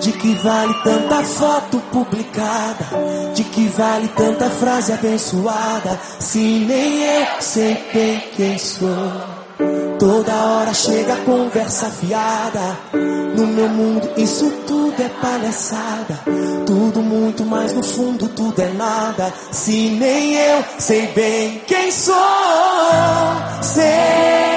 [0.00, 2.86] De que vale tanta foto publicada?
[3.34, 5.98] De que vale tanta frase abençoada?
[6.20, 8.88] Se nem eu sei bem quem sou.
[9.98, 12.78] Toda hora chega conversa fiada.
[13.36, 16.20] No meu mundo isso tudo é palhaçada.
[16.64, 19.32] Tudo muito mais no fundo, tudo é nada.
[19.52, 22.14] Se nem eu sei bem quem sou.
[23.62, 24.49] Sei,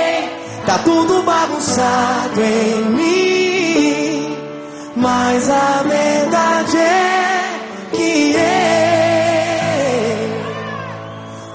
[0.66, 4.38] tá tudo bagunçado em mim.
[4.96, 7.60] Mas a verdade é
[7.92, 8.44] que eu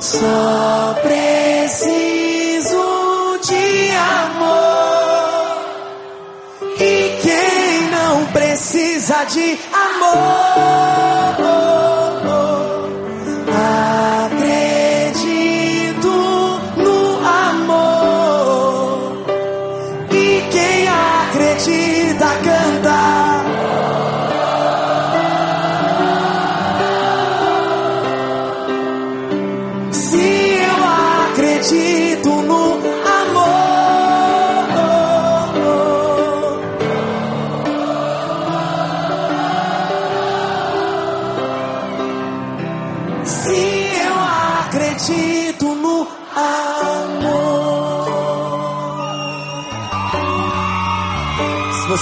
[0.01, 2.19] só preciso
[3.43, 3.91] de
[4.21, 5.59] amor.
[6.81, 11.37] E quem não precisa de amor,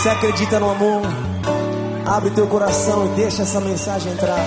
[0.06, 1.02] você acredita no amor,
[2.06, 4.38] abre teu coração e deixa essa mensagem entrar.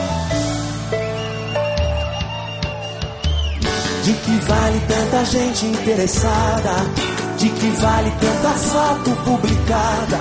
[4.06, 6.72] De que vale tanta gente interessada?
[7.38, 10.20] De que vale tanta foto publicada?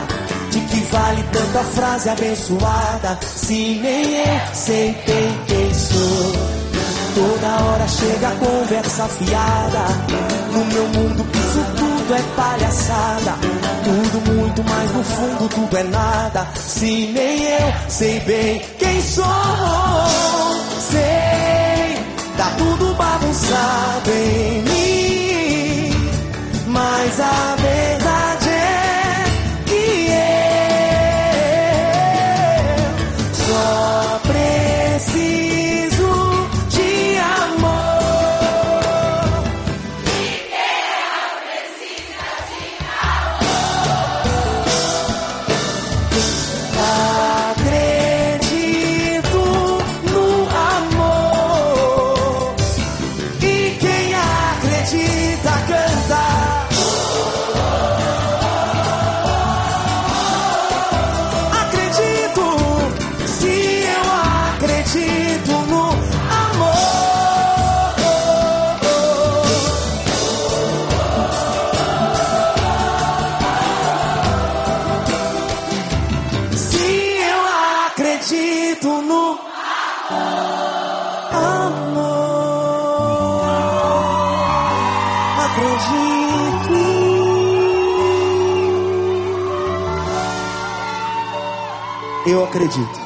[0.51, 3.19] De que vale tanta frase abençoada?
[3.23, 6.33] Se nem eu sei bem quem sou.
[7.15, 9.85] Toda hora chega a conversa fiada.
[10.53, 11.48] No meu mundo isso
[12.09, 13.35] tudo é palhaçada.
[13.85, 16.49] Tudo muito mais no fundo, tudo é nada.
[16.57, 19.25] Se nem eu sei bem quem sou.
[20.91, 22.03] Sei,
[22.37, 26.11] tá tudo bagunçado em mim.
[26.69, 28.08] Mas a verdade
[92.49, 93.01] acredito.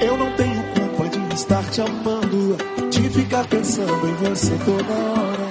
[0.00, 2.56] Eu não tenho culpa de estar te amando,
[2.90, 5.42] de ficar pensando em você toda hora.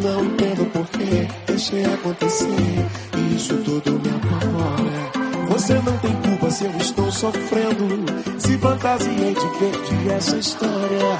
[0.00, 2.86] Não entendo por que deixei acontecer,
[3.34, 5.48] isso tudo me apavora.
[5.48, 8.04] Você não tem culpa se eu estou sofrendo,
[8.38, 11.18] se fantasiei de ver de essa história.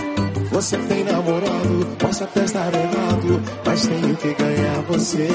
[0.52, 5.28] Você tem namorado, posso até estar errado, mas tenho que ganhar você.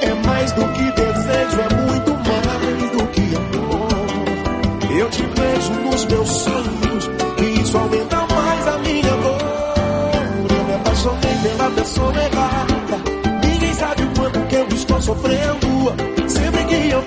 [0.00, 4.98] É mais do que desejo, é muito mais do que amor.
[4.98, 7.10] Eu te vejo nos meus sonhos
[7.42, 10.56] e isso aumenta mais a minha dor.
[10.56, 12.71] Eu me apaixonei pela pessoa errada.
[15.02, 15.92] Sofrendo.
[16.28, 17.01] Sempre que eu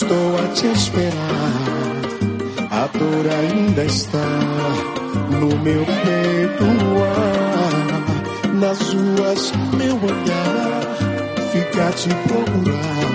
[0.00, 1.54] Estou a te esperar.
[2.70, 4.28] A dor ainda está
[5.40, 6.66] no meu peito.
[7.16, 10.82] Ah, nas ruas, meu olhar
[11.50, 13.10] fica te procurar.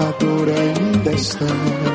[0.00, 1.91] A dor ainda está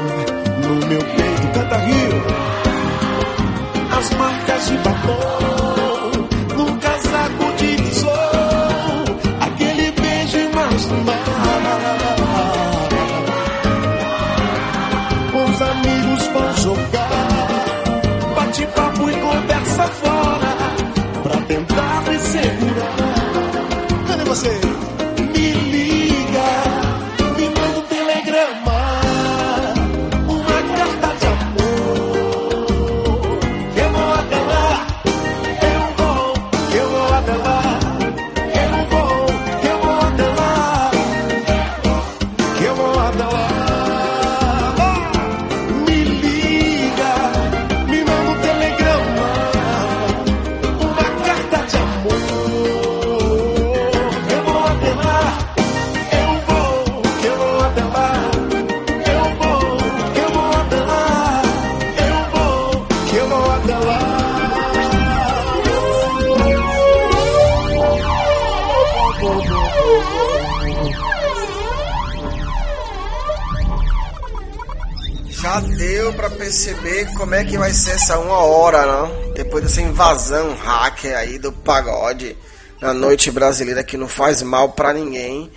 [80.98, 82.36] hacker aí do pagode
[82.82, 85.52] na noite brasileira que não faz mal pra ninguém.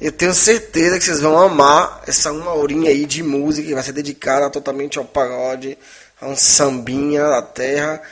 [0.00, 3.82] Eu tenho certeza que vocês vão amar essa uma horinha aí de música que vai
[3.82, 5.78] ser dedicada totalmente ao pagode,
[6.20, 8.02] a um sambinha da terra.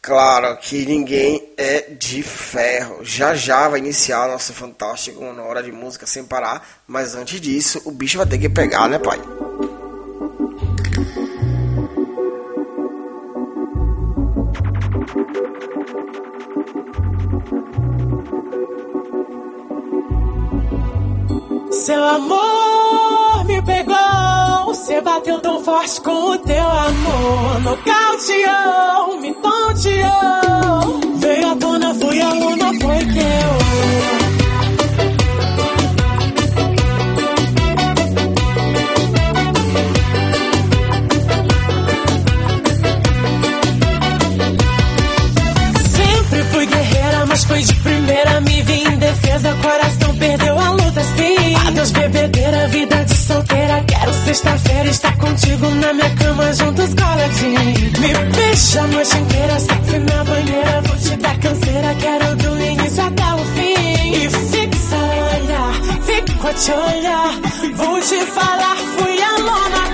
[0.00, 3.04] Claro que ninguém é de ferro.
[3.04, 7.80] Já já vai iniciar nosso fantástico uma hora de música sem parar, mas antes disso
[7.84, 9.20] o bicho vai ter que pegar, né, pai?
[21.92, 27.60] Seu amor me pegou, você bateu tão forte com o teu amor.
[27.60, 31.00] Nocauteou, me tonteou.
[31.16, 33.52] Veio à tona, fui aluna, foi que eu.
[45.90, 48.40] Sempre fui guerreira, mas foi de primeira.
[48.40, 48.81] Me vi
[49.32, 51.54] em defesa, coração perdeu a luta, sim.
[51.66, 53.82] Adeus, bebedeira, vida de solteira.
[53.86, 57.60] Quero sexta-feira estar contigo na minha cama, juntos coladinho.
[58.00, 60.82] Me beija a noite inteira, sexy na banheira.
[60.82, 64.12] Vou te dar canseira, quero do início até o fim.
[64.12, 65.72] E fixa olhar,
[66.04, 67.30] fico a te olhar.
[67.76, 69.91] Vou te falar, fui a lona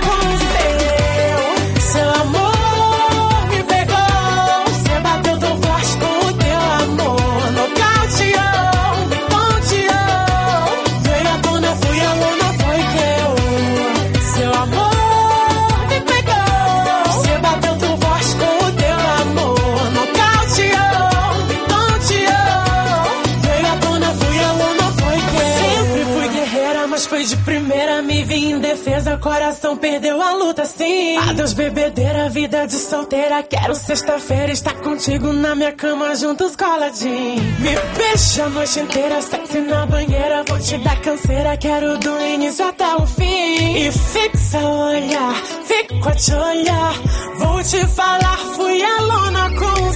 [29.89, 31.17] perdeu a luta, sim.
[31.17, 33.41] Adeus, bebedeira, vida de solteira.
[33.41, 37.41] Quero sexta-feira estar contigo na minha cama, juntos coladinho.
[37.59, 40.43] Me beija a noite inteira, sexy na banheira.
[40.47, 43.77] Vou te dar canseira, quero do início até o fim.
[43.77, 45.35] E fixa o olhar,
[45.65, 46.93] fico a te olhar.
[47.37, 49.93] Vou te falar, fui a lona com o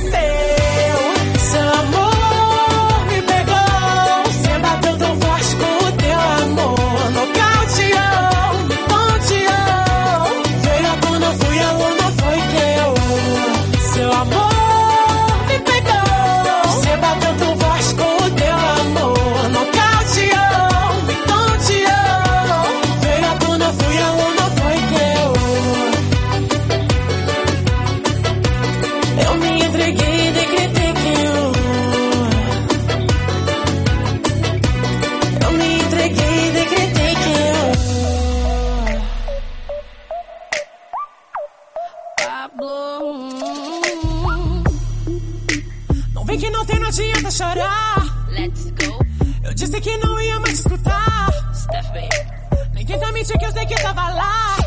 [53.66, 54.58] que tava lá.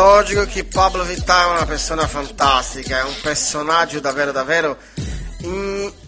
[0.00, 4.78] Lógico que Pablo Vittar é uma pessoa fantástica, é um personaggio davvero davvero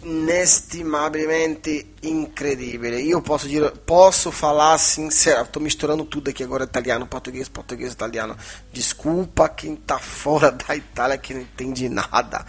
[0.04, 3.02] inestimavelmente incredibile.
[3.02, 8.36] Io posso dire, posso falar sincero, tô misturando tudo aqui agora italiano, português, português, italiano.
[8.72, 12.46] Desculpa quem tá fora da Itália que não entende nada,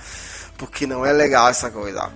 [0.59, 2.07] porque não é legal essa coisa.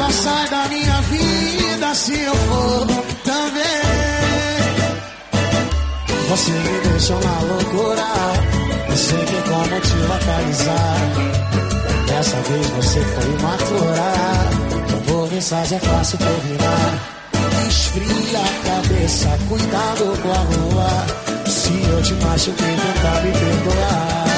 [0.01, 2.87] Só sai da minha vida se eu for
[3.23, 3.81] também.
[6.29, 8.09] Você me deixou na loucura.
[8.89, 10.97] Eu sei que como te localizar.
[12.07, 14.09] Dessa vez você foi imatura.
[15.07, 16.99] Por mensagem é fácil terminar.
[17.69, 20.91] Esfria a cabeça, cuidado com a rua.
[21.47, 24.30] Se eu te machuquei, tenta me perdoar.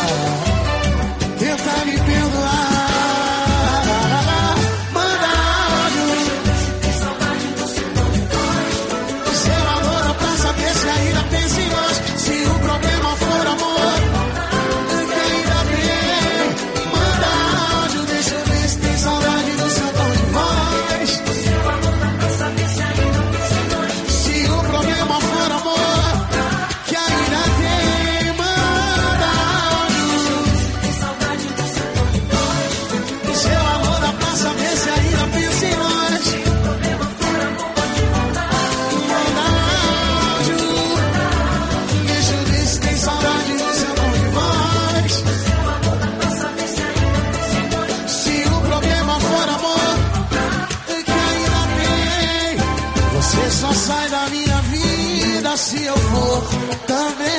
[56.87, 57.33] Também.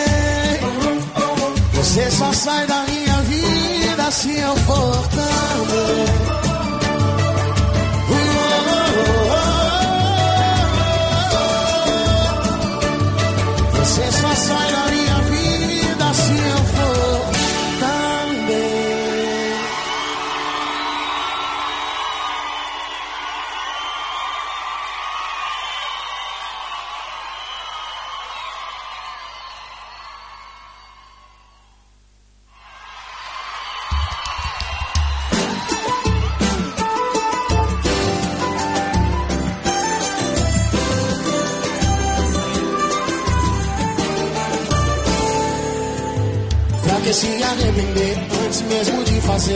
[1.73, 6.42] Você só sai da minha vida se eu for também.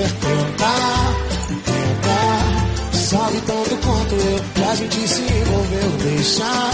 [0.10, 1.14] Tentar,
[1.66, 2.98] tentar.
[2.98, 5.90] Sabe tanto quanto eu a gente se envolveu.
[6.04, 6.72] Deixar,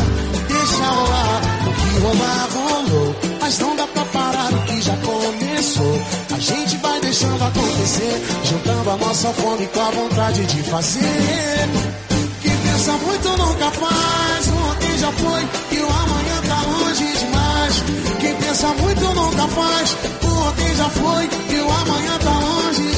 [0.47, 1.41] deixar rolar.
[1.67, 3.15] O que rolar, rolou.
[3.39, 6.01] Mas não dá pra parar o que já começou.
[6.33, 8.21] A gente vai deixando acontecer.
[8.45, 11.69] Juntando a nossa fome com a vontade de fazer.
[12.41, 14.47] Quem pensa muito nunca faz.
[14.47, 17.83] Ontem já foi e o amanhã tá longe demais.
[18.19, 19.97] Quem pensa muito nunca faz.
[20.23, 22.92] O ontem já foi e o amanhã tá longe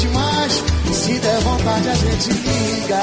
[0.46, 0.64] mais.
[0.93, 3.02] Se der vontade, a gente liga.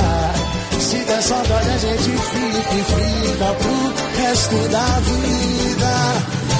[0.80, 5.92] Se der saudade, a gente fica e fica pro resto da vida.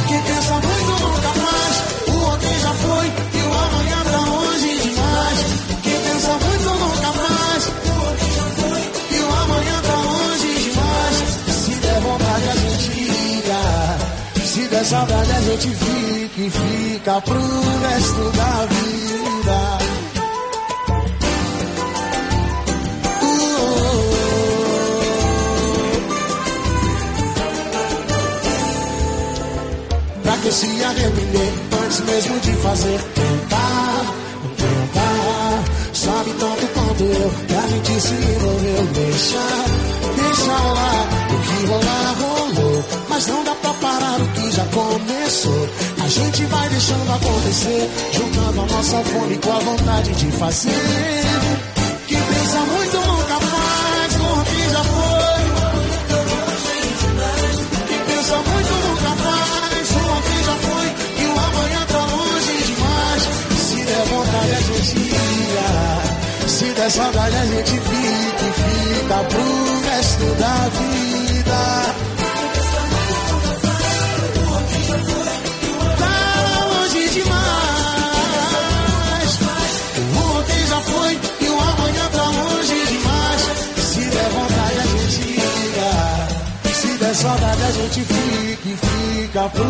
[0.09, 1.77] Quem pensa muito nunca mais.
[2.09, 5.39] O ontem já foi e o amanhã tá longe demais.
[5.83, 7.67] Quem pensa muito nunca mais.
[7.67, 11.17] O ontem já foi e o amanhã tá longe demais.
[11.65, 13.63] Se der vontade, a gente liga.
[14.45, 17.41] Se der saudade, a gente fica e fica pro
[17.89, 20.02] resto da vida.
[30.43, 32.99] Que se arrepender antes mesmo de fazer.
[33.15, 34.05] Tentar,
[34.57, 35.65] tentar
[35.95, 38.87] Sabe tanto quanto eu que a gente se envolveu.
[38.93, 39.39] Deixa,
[40.17, 42.85] deixa lá, o que rolar rolou.
[43.09, 45.69] Mas não dá pra parar o que já começou.
[46.03, 51.62] A gente vai deixando acontecer Juntando a nossa fome com a vontade de fazer
[66.73, 71.61] Se der saudade a gente fica e fica pro resto da vida.
[75.99, 76.17] Tá
[76.57, 78.13] longe demais.
[80.01, 83.43] O ontem já foi e o amanhã tá longe demais.
[83.77, 85.93] Se der vontade a gente liga.
[86.73, 89.65] Se der saudade a gente fica e fica pro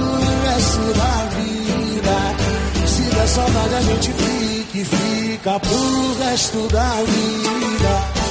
[0.45, 2.17] resto da vida.
[2.87, 4.12] Se der saudade a gente
[4.73, 8.22] fica e fica pro resto da vida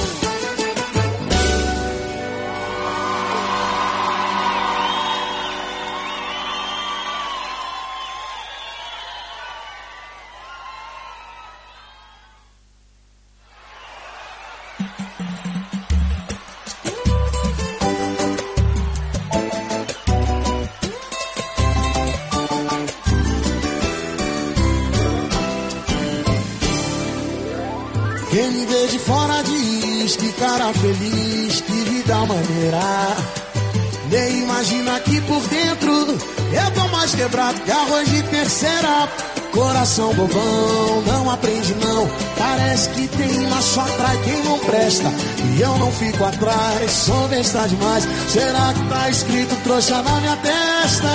[37.32, 39.08] quebrado que arroz de terceira.
[39.52, 42.08] Coração bobão, não aprende não.
[42.38, 45.12] Parece que tem macho atrai quem não presta.
[45.56, 48.06] E eu não fico atrás, sou besta demais.
[48.28, 51.08] Será que tá escrito trouxa na minha testa?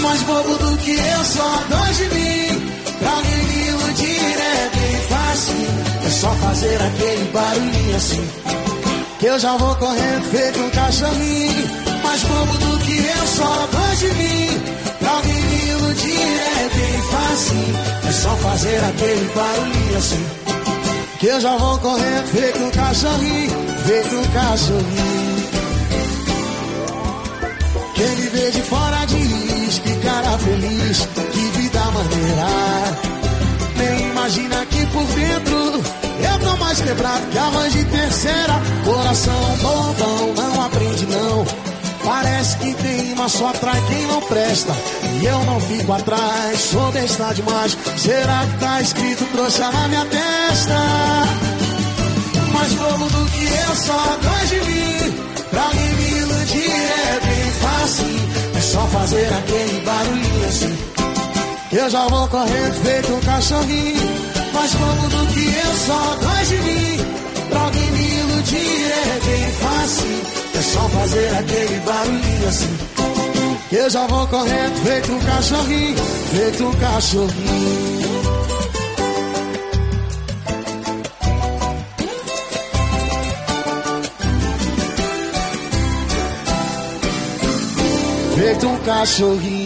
[0.00, 2.72] Mais bobo do que eu, só dois de mim.
[2.98, 5.54] Pra alguém me iludir é bem fácil.
[6.06, 8.28] É só fazer aquele barulhinho assim.
[9.18, 11.88] Que eu já vou correndo feito um cachorrinho.
[12.02, 14.37] Mais bobo do que eu, só dois de mim.
[15.88, 18.08] Iludir é bem fácil.
[18.08, 20.26] É só fazer aquele barulhinho assim.
[21.18, 23.50] Que eu já vou correndo feito um cachorrinho.
[23.86, 25.48] Feito um cachorrinho.
[27.94, 32.46] Quem me vê de fora diz que cara feliz, que vida maneira.
[33.76, 35.82] Nem imagina que por dentro
[36.20, 38.62] eu tô mais quebrado que a mãe de terceira.
[38.84, 41.67] Coração bobão, não aprende não.
[42.08, 44.72] Parece que tem uma só atrai quem não presta.
[45.20, 47.76] E eu não fico atrás, sou besta demais.
[47.98, 50.74] Será que tá escrito trouxa na minha testa?
[52.50, 55.18] Mais bobo do que eu, só atrás de mim.
[55.50, 58.56] Pra mim me iludir é bem fácil.
[58.56, 60.78] É só fazer aquele barulhinho assim.
[61.72, 64.10] Eu já vou correndo feito um cachorrinho.
[64.54, 66.98] Mais bobo do que eu, só atrás de mim.
[67.50, 70.47] Pra alguém me iludir é bem fácil.
[70.58, 72.78] É só fazer aquele barulhinho assim.
[73.70, 75.96] Eu já vou correndo feito um cachorrinho.
[76.32, 78.08] Feito um cachorrinho.
[88.36, 89.57] Feito um cachorrinho.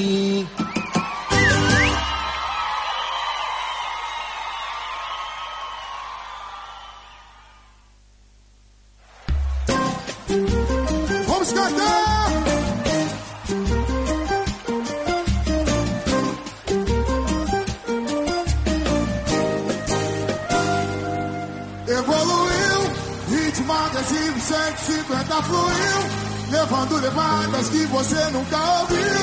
[28.02, 29.22] Você nunca ouviu.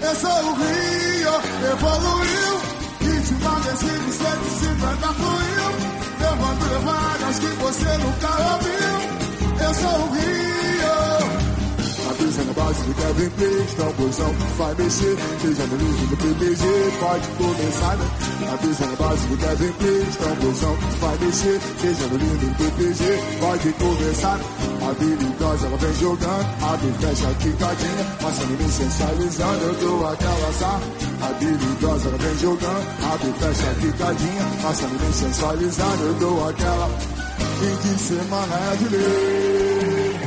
[0.00, 1.34] Eu sou o Rio,
[1.72, 2.60] evoluiu,
[3.00, 5.70] ritmo agressivo 150 fluiu,
[6.20, 8.94] levando levadas que você nunca ouviu.
[9.66, 10.44] Eu sou o Rio.
[12.10, 15.16] Avisa na base do Kevin Play, tamborzão vai mexer.
[15.40, 16.64] Seja no livro do PPG,
[17.00, 18.06] pode começar, né?
[18.52, 21.60] Avisa na base do Kevin Play, tamborzão vai mexer.
[21.80, 24.38] Seja no livro do PPG, pode começar.
[24.38, 24.63] A
[24.94, 30.80] habilidosa ela vem jogando, abre e fecha a quicadinha, passando me sensualizando, eu dou aquela.
[31.20, 36.48] A habilidosa ela vem jogando, abre e fecha a quicadinha, passando me sensualizando, eu dou
[36.48, 36.88] aquela.
[37.58, 40.20] Fim de semana é de lei.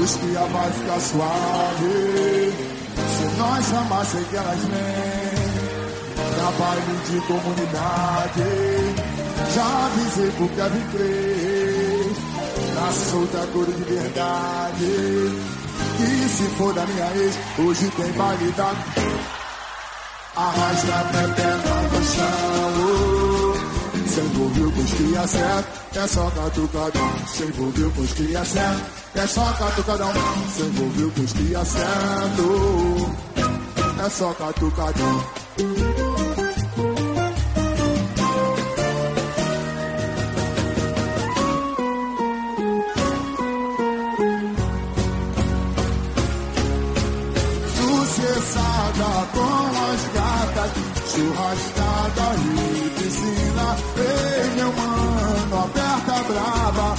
[0.00, 2.52] Os que vai ficar suave.
[2.96, 5.40] Se nós chamar, sei que elas vêm.
[6.36, 8.44] Trabalho de comunidade.
[9.54, 11.49] Já avisei pro Kevin crer.
[12.92, 14.84] Solta cor de verdade.
[16.00, 18.74] E se for da minha ex, hoje tem da.
[20.36, 23.30] Arrasta a pepeca no chão.
[24.08, 27.26] Se envolveu com os cria certo, é só catucadão.
[27.28, 28.82] Se envolveu com os cria certo,
[29.14, 30.12] é só catucadão.
[30.54, 33.16] Se envolveu com os cria certo,
[34.04, 35.24] é só catucadão.
[51.20, 53.76] Churrascada e piscina.
[53.96, 56.94] Ei, meu mano, aperta brava,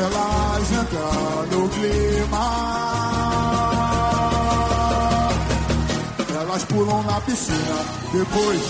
[0.00, 2.46] elas entram no clima.
[6.40, 7.78] Elas pulam na piscina,
[8.12, 8.62] depois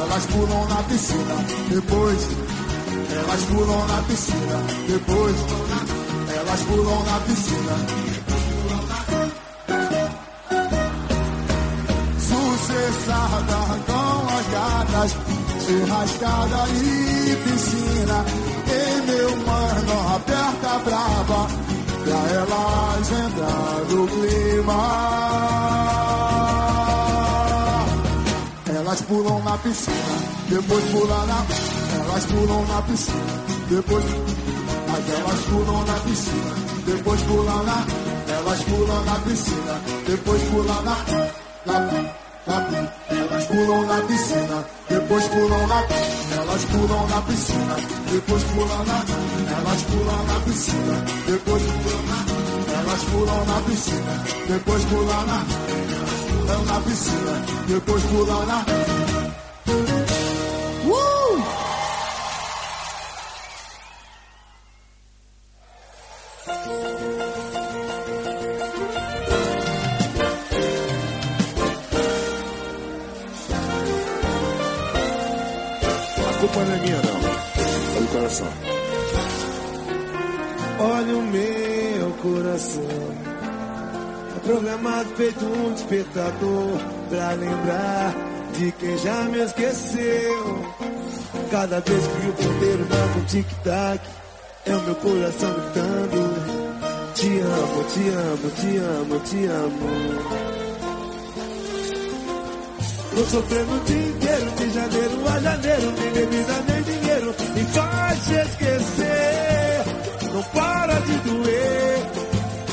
[0.00, 1.36] elas pulam na piscina,
[1.70, 2.28] depois
[3.10, 4.58] elas pulam na piscina,
[4.88, 5.36] depois
[6.36, 8.31] elas pulam na piscina.
[12.82, 15.16] Sucessada com as gatas,
[15.64, 18.24] churrascada e piscina.
[18.66, 21.46] E meu mano, aperta brava,
[22.02, 24.80] pra elas entrar no clima.
[28.74, 29.96] Elas pulam na piscina,
[30.48, 31.46] depois pulam na.
[32.04, 34.04] Elas pulam na piscina, depois.
[34.90, 36.54] Mas elas pulam na piscina,
[36.84, 37.86] depois pulam na.
[38.28, 40.96] Elas pulam na piscina, depois pulam na,
[41.64, 45.82] na elas pulam na piscina, depois pulam na.
[46.32, 47.76] Elas pulam na piscina,
[48.10, 48.98] depois pulam na.
[49.56, 52.18] Elas pulam na piscina, depois pulam na.
[52.78, 54.14] Elas pulam na piscina,
[54.48, 55.38] depois pulam na.
[56.28, 57.34] Pulam na piscina,
[57.68, 58.91] depois pulam na.
[78.32, 78.48] Coração.
[80.78, 82.82] Olha o meu coração.
[84.36, 86.78] É programado feito um despertador
[87.08, 88.14] pra lembrar
[88.54, 90.64] de quem já me esqueceu.
[91.50, 94.00] Cada vez que o ponteiro dá um tic-tac,
[94.64, 96.62] é o meu coração gritando.
[97.14, 100.52] Te amo, te amo, te amo, te amo.
[103.14, 106.71] Tô sofrendo o dia inteiro, de janeiro a janeiro, nem bebida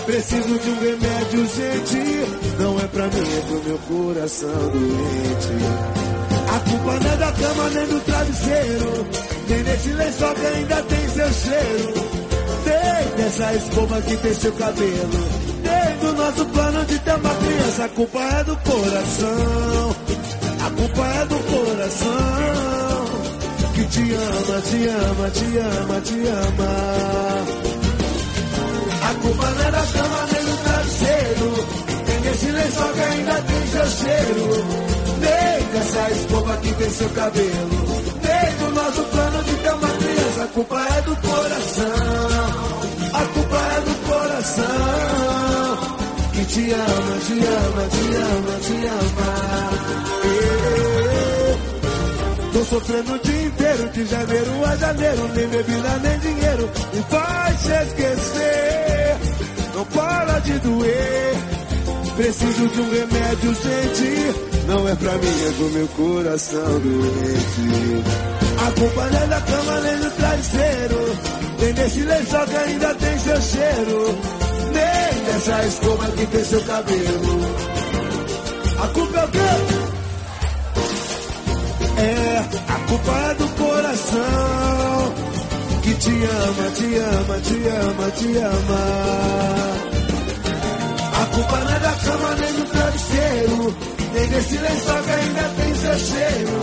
[0.10, 2.58] Preciso de um remédio urgente.
[2.60, 5.54] Não é pra mim, é pro meu coração doente.
[6.50, 9.08] A culpa não é da cama nem do travesseiro.
[9.48, 11.94] Nem desse lençol que ainda tem seu cheiro.
[12.66, 15.30] Nem dessa escova que tem seu cabelo.
[15.62, 17.86] Nem do nosso plano de ter uma criança.
[17.86, 19.96] A culpa é do coração.
[20.66, 22.10] A culpa é do coração.
[23.76, 27.59] Que te ama, te ama, te ama, te ama.
[29.10, 31.50] A culpa não é da cama nem do travesseiro.
[32.08, 34.46] Nem desse lençol que ainda tem seu cheiro.
[35.20, 37.78] Nem dessa escova que tem seu cabelo.
[38.22, 40.44] Nem do nosso plano de ter uma criança.
[40.44, 42.70] A culpa é do coração.
[43.14, 44.66] A culpa é do coração.
[46.34, 49.32] Que te ama, te ama, te ama, te ama.
[50.24, 51.09] Ê,
[52.54, 57.62] Tô sofrendo o dia inteiro, de janeiro a janeiro, nem bebida nem dinheiro, me faz
[57.62, 59.18] te esquecer.
[59.76, 61.36] Não para de doer,
[62.16, 64.36] preciso de um remédio urgente.
[64.68, 68.04] Não é pra mim, é do meu coração doente.
[68.68, 70.10] A culpa não é da cama nem do
[71.62, 74.20] nem desse lençol que ainda tem seu cheiro,
[74.74, 77.40] nem dessa escova que tem seu cabelo.
[78.82, 79.79] A culpa é o quê?
[82.02, 82.38] É,
[82.70, 85.14] a culpa é do coração
[85.84, 88.82] que te ama, te ama, te ama, te ama.
[91.22, 93.76] A culpa não é da cama nem do travesseiro,
[94.14, 96.60] nem desse lençol que ainda tem seu cheiro,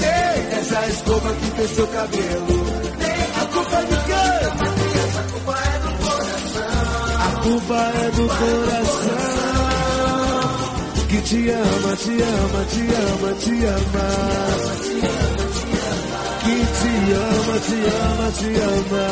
[0.00, 2.66] nem dessa escova que tem seu cabelo.
[2.98, 4.26] Nem a culpa é do quê?
[5.16, 6.66] A culpa é do coração.
[7.22, 9.55] A culpa é do coração
[11.16, 14.06] que te ama, te ama, te ama, te ama.
[16.42, 19.06] Que te ama, te ama, te ama.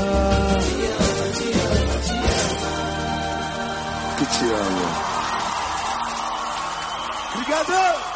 [4.18, 4.86] Que te ama.
[7.34, 8.13] Obrigado!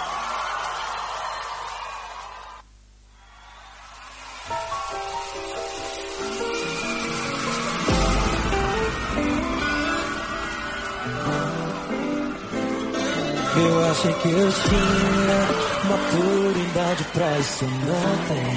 [13.61, 15.41] Eu achei que eu tinha
[15.85, 18.51] uma puridade pra isso não tem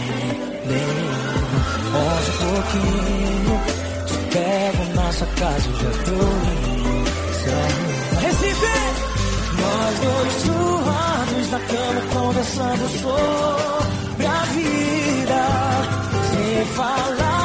[0.68, 1.32] nem
[1.94, 3.56] Hoje um pouquinho
[4.06, 6.20] te pego na sua casa já tô.
[8.22, 9.02] Recife!
[9.62, 15.42] Nós dois suados na cama conversando sobre a vida
[16.32, 17.41] sem falar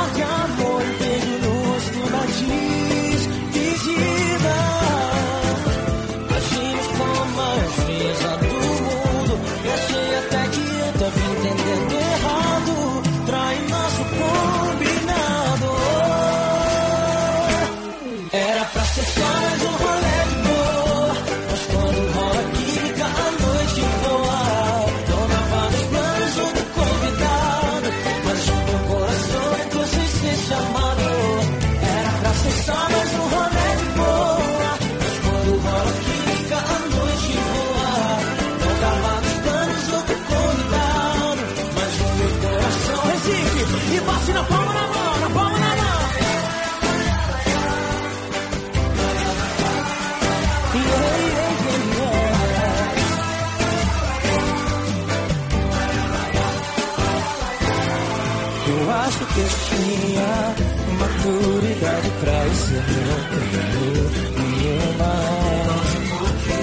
[59.96, 60.54] minha
[60.98, 62.82] maturidade pra isso eu é
[63.30, 64.04] tenho
[64.36, 65.12] nenhuma.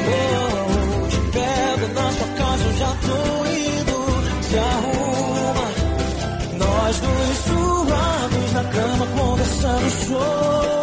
[0.05, 3.97] Oh, te pego na sua casa, eu já tô indo.
[4.43, 5.65] Se arruma,
[6.57, 10.82] nós dois suados na cama conversando, chorando.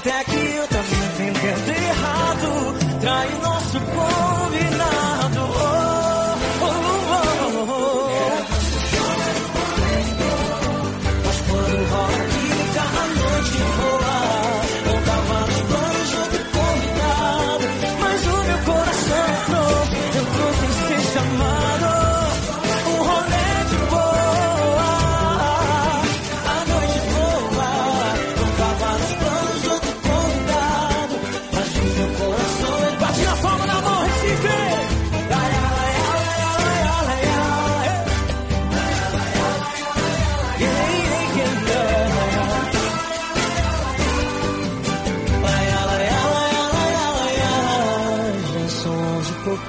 [0.00, 3.00] Até que eu também entendo errado.
[3.02, 4.29] Trai nosso corpo.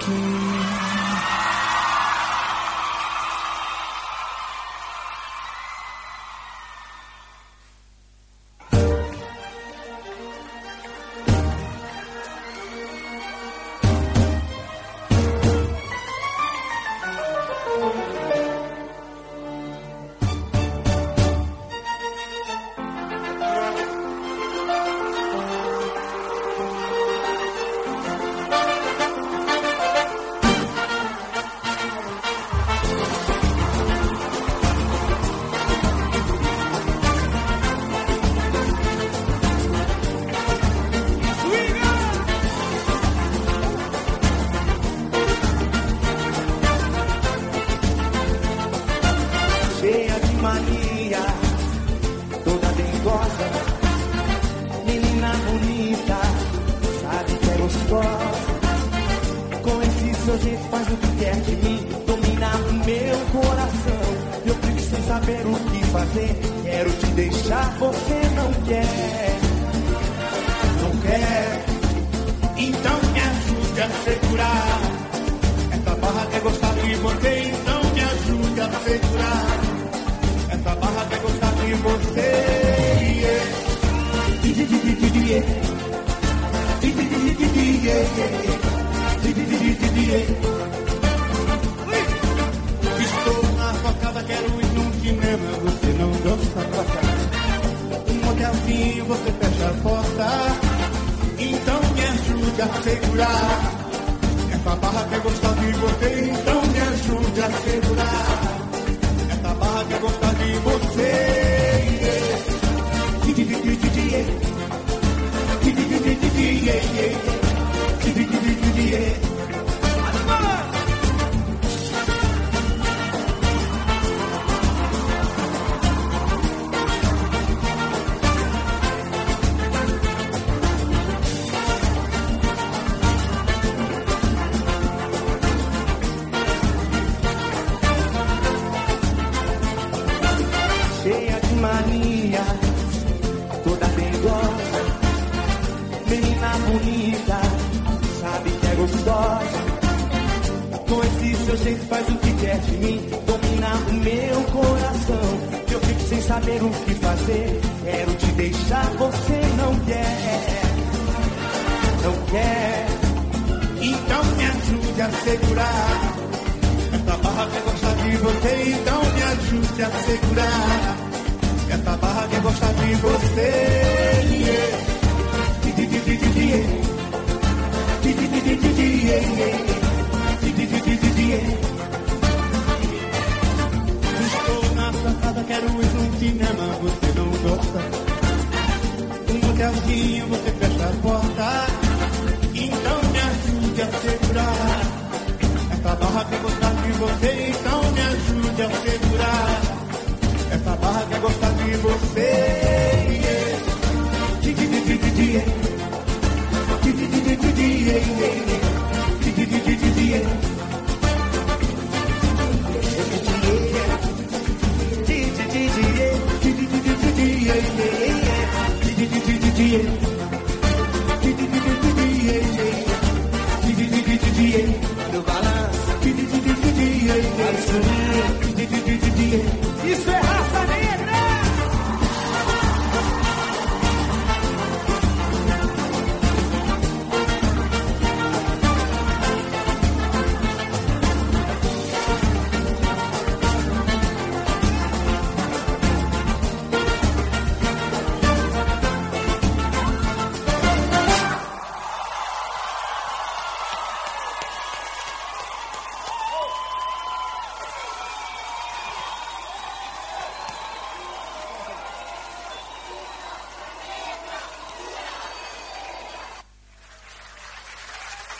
[0.07, 0.80] You.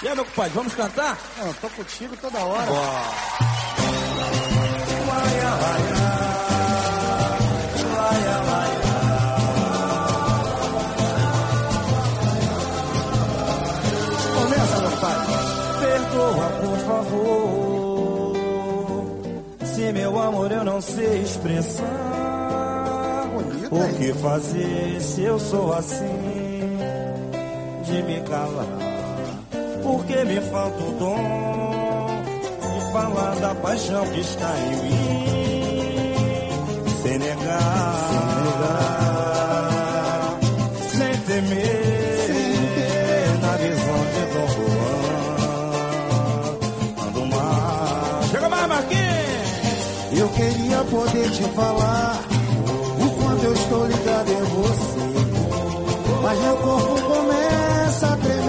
[0.04, 1.16] E aí, meu compadre, vamos cantar?
[1.38, 2.66] Eu tô contigo toda hora.
[14.34, 15.28] Começa, meu rapaz,
[15.80, 18.34] perdoa por favor.
[19.66, 21.86] Se meu amor eu não sei expressar
[23.70, 26.78] o que fazer se eu sou assim
[27.86, 28.91] de me calar
[29.92, 32.24] porque me falta o dom
[32.62, 35.02] de falar da paixão que está em mim.
[37.04, 37.98] Sem negar,
[40.92, 42.30] sem temer,
[43.42, 45.02] na visão de Dom Juan.
[47.08, 48.32] Ando mais.
[48.32, 49.82] Chega mais, Marquinhos!
[50.14, 52.24] Eu queria poder te falar
[52.98, 55.02] o quanto eu estou ligado em você.
[56.22, 58.41] Mas meu corpo começa a tremer.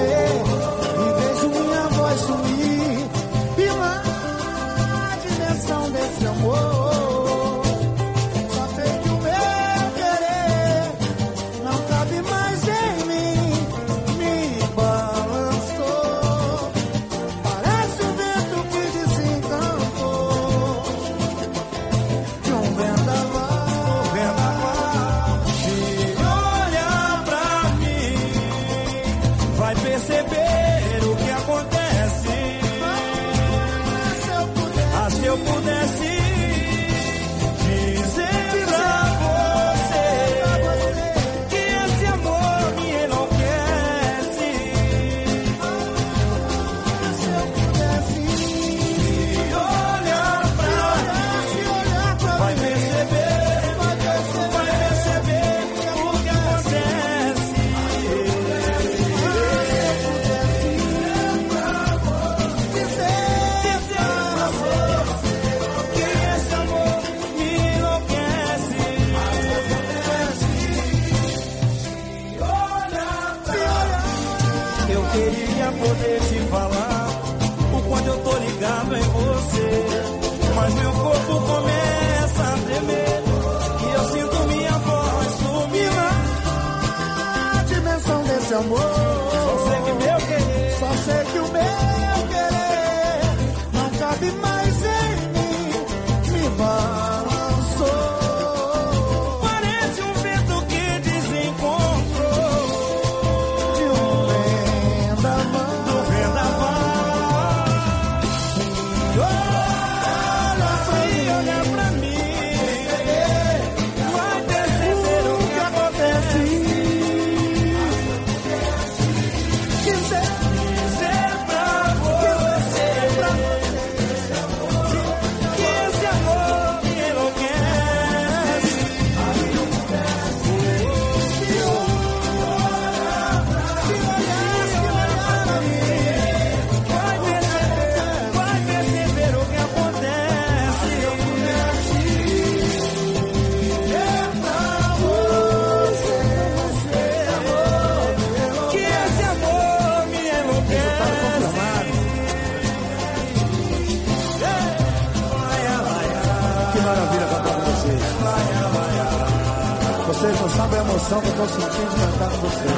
[160.63, 162.73] Sabem a emoção que eu tô sentindo de cantar com vocês.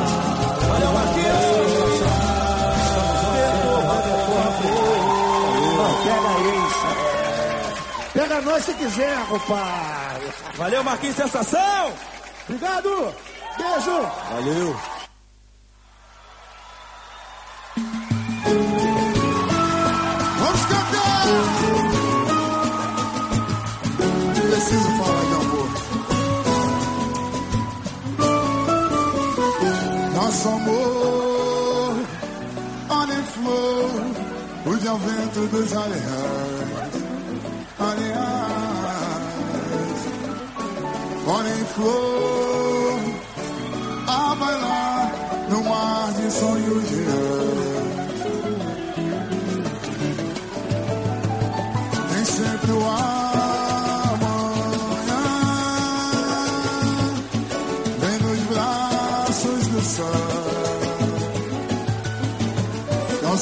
[0.69, 1.35] Valeu, Marquinhos!
[5.77, 6.87] Não, pega isso.
[8.15, 10.33] Pega nós se quiser, compadre.
[10.57, 11.93] Valeu, Marquinhos Sensação!
[12.49, 13.15] Obrigado!
[13.59, 14.11] Beijo!
[14.31, 14.94] Valeu!
[33.45, 33.91] Flor,
[34.65, 36.95] pude ao vento dos areais.
[37.79, 38.95] Areais,
[41.27, 42.99] olha em flor,
[44.07, 45.13] a bailar
[45.51, 47.44] no mar de sonhos reais.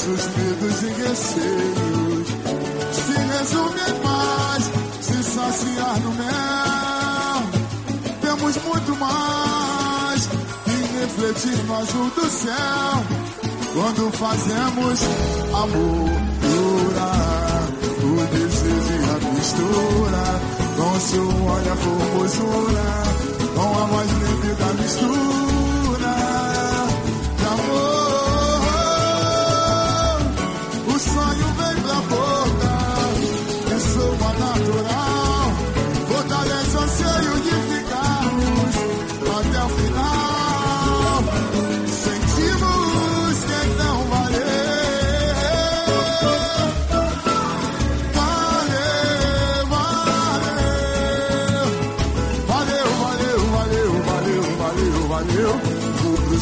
[0.02, 2.28] Nossos medos e receios.
[2.92, 4.64] Se resumem em paz,
[5.00, 7.42] se saciar no mel.
[8.20, 10.28] Temos muito mais
[10.64, 13.04] que refletir no azul do céu.
[13.74, 15.00] Quando fazemos
[15.54, 16.10] amor
[16.42, 17.62] durar,
[18.02, 20.24] o desejo e a mistura,
[20.76, 22.88] com seu olho a formosura,
[23.54, 25.51] com a voz livre da mistura
[55.22, 55.60] valeu.
[56.02, 56.38] Tudo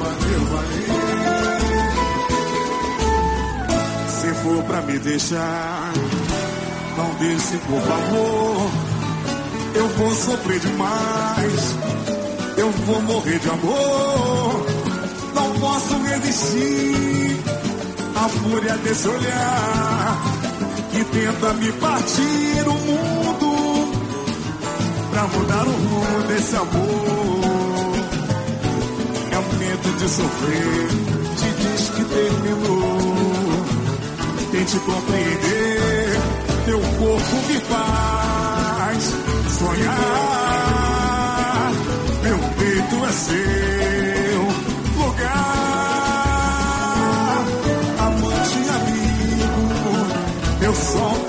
[0.00, 0.88] valeu, valeu.
[4.08, 5.92] Se for pra me deixar,
[6.96, 8.70] não deixe por favor.
[9.74, 11.76] Eu vou sofrer demais,
[12.56, 14.66] eu vou morrer de amor.
[15.34, 17.07] Não posso resistir
[18.28, 20.22] à fúria desse olhar
[20.92, 23.88] que tenta me partir o mundo
[25.10, 27.94] pra mudar o rumo desse amor.
[29.32, 30.88] É o medo de sofrer,
[31.36, 33.08] te diz que terminou.
[34.52, 36.20] Tente compreender,
[36.66, 39.14] teu corpo me faz
[39.58, 39.96] sonhar.
[42.22, 43.77] Meu peito é seu
[50.98, 51.27] Eu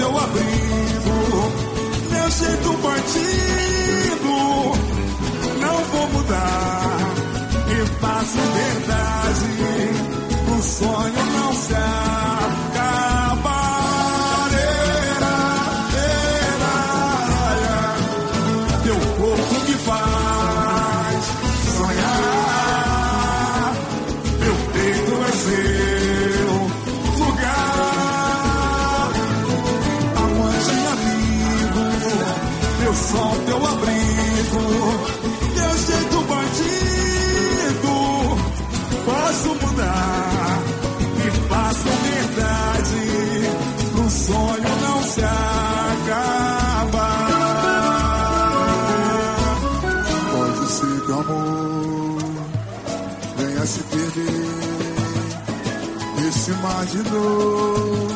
[57.09, 58.07] dor.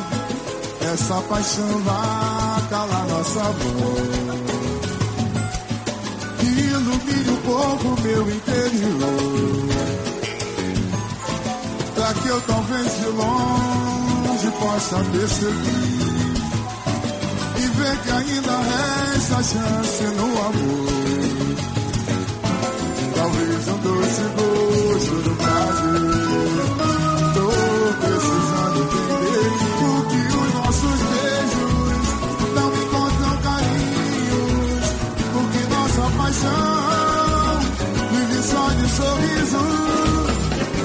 [0.92, 4.34] Essa paixão vai calar nossa voz.
[6.42, 9.68] Ilumine um pouco meu interior.
[11.94, 16.04] Pra que eu talvez de longe possa perceber
[17.56, 20.94] e ver que ainda resta chance no amor.
[23.16, 26.43] Talvez um doce gosto do prazer.
[38.94, 39.58] Sorriso.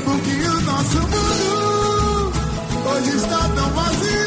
[0.05, 2.31] Porque o nosso mundo
[2.85, 4.18] hoje está tão vazio.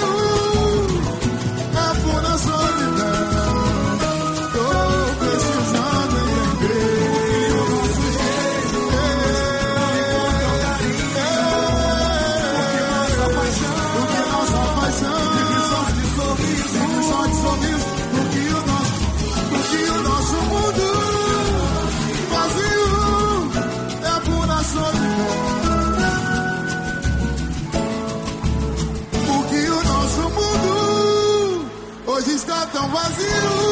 [32.88, 33.71] vazio.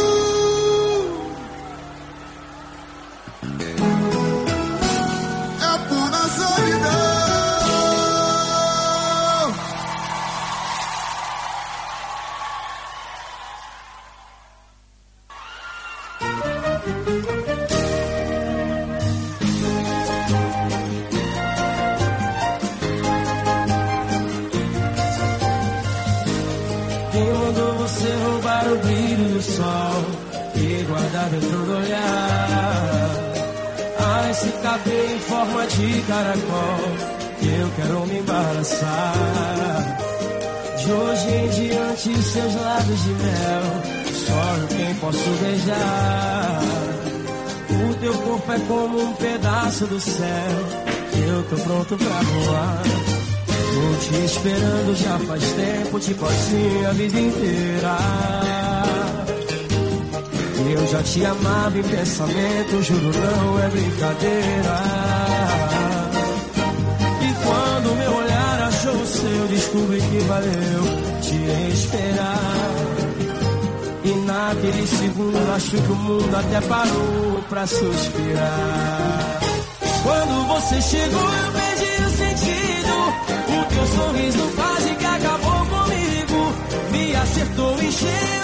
[54.91, 57.97] Esperando já faz tempo, tipo assim a vida inteira.
[60.73, 64.83] Eu já te amava em pensamento, juro não é brincadeira.
[67.23, 70.83] E quando meu olhar achou o seu, descobri que valeu
[71.23, 72.41] te esperar.
[74.05, 79.41] E naquele segundo acho que o mundo até parou pra suspirar.
[80.03, 81.70] Quando você chegou, eu sentido.
[83.79, 86.55] O sorriso quase que acabou comigo.
[86.91, 88.40] Me acertou em cheio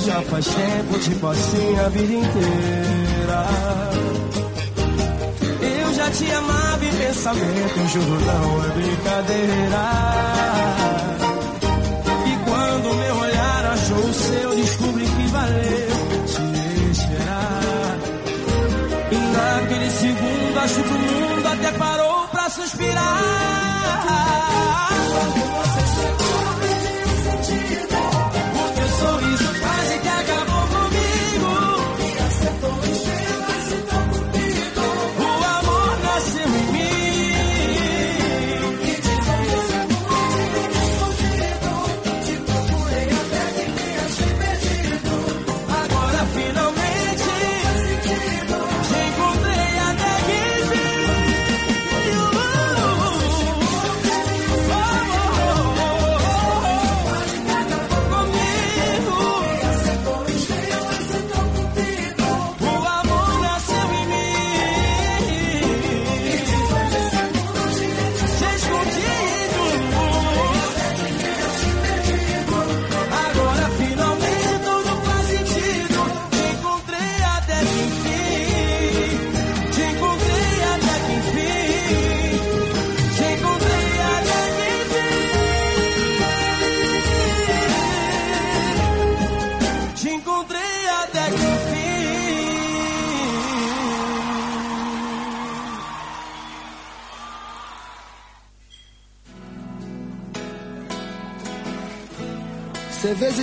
[0.00, 3.46] já faz tempo, tipo assim a vida inteira.
[5.80, 10.08] Eu já te amava em pensamento, juro não é brincadeira.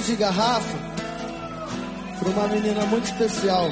[0.05, 0.77] De garrafa
[2.19, 3.67] pra uma menina muito especial.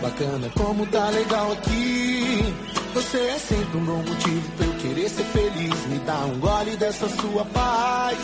[0.00, 2.54] Bacana como tá legal aqui.
[2.94, 5.86] Você é sempre um bom motivo pra eu querer ser feliz.
[5.86, 8.18] Me dá um gole dessa sua paz.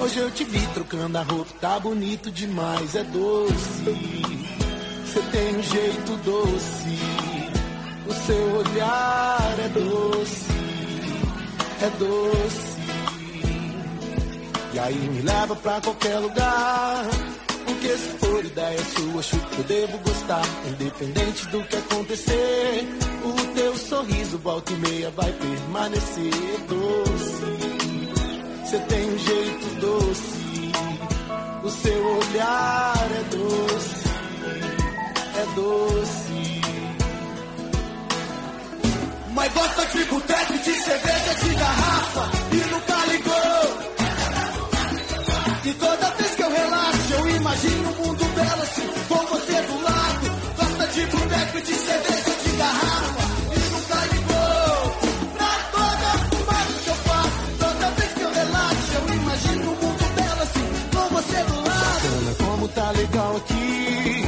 [0.00, 3.84] Hoje eu te vi trocando a roupa, tá bonito demais, é doce.
[5.04, 6.98] Você tem um jeito doce.
[8.06, 10.46] O seu olhar é doce,
[11.82, 12.67] é doce.
[14.78, 17.04] E aí me leva pra qualquer lugar.
[17.66, 20.42] Porque se for ideia sua, acho que eu devo gostar.
[20.68, 22.88] Independente do que acontecer,
[23.24, 26.30] o teu sorriso volta e meia vai permanecer
[26.68, 27.58] doce.
[28.64, 30.72] Você tem um jeito doce,
[31.64, 34.08] o seu olhar é doce,
[35.34, 36.60] é doce.
[39.34, 43.97] Mas gosta de boteco, de cerveja, de garrafa e nunca ligou.
[45.68, 49.82] E toda vez que eu relaxo, eu imagino o mundo dela assim, com você do
[49.82, 50.30] lado.
[50.56, 54.78] Gosta de boteco, de cerveja, de garrafa e nunca ligou.
[55.36, 60.14] Pra toda fumada que eu faço, toda vez que eu relaxo, eu imagino o mundo
[60.16, 62.00] dela assim, com você do lado.
[62.00, 64.24] Bacana como tá legal aqui.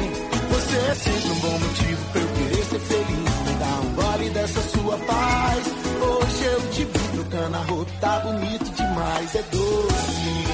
[0.50, 3.32] Você é sempre um bom motivo pra eu querer ser feliz.
[3.46, 5.66] Me dá um gole dessa sua paz.
[6.02, 10.49] Hoje eu te vi trocando a roupa, tá bonito demais, é um doce.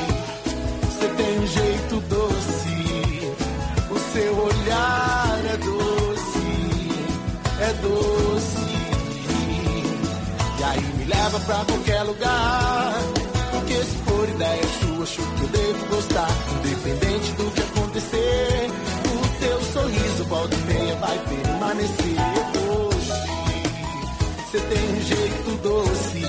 [11.36, 12.94] Leva pra qualquer lugar.
[13.52, 16.28] Porque se for ideia sua, acho que eu devo gostar.
[16.64, 18.70] Independente do que acontecer,
[19.04, 22.16] o teu sorriso volta e meia vai permanecer
[22.52, 23.12] doce.
[24.50, 26.22] Você tem um jeito doce.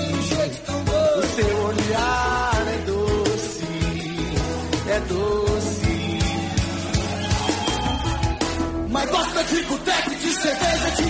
[0.88, 3.68] O seu olhar é doce.
[4.88, 5.88] É doce.
[8.90, 11.07] Mas gosta de boteco, de cerveja, de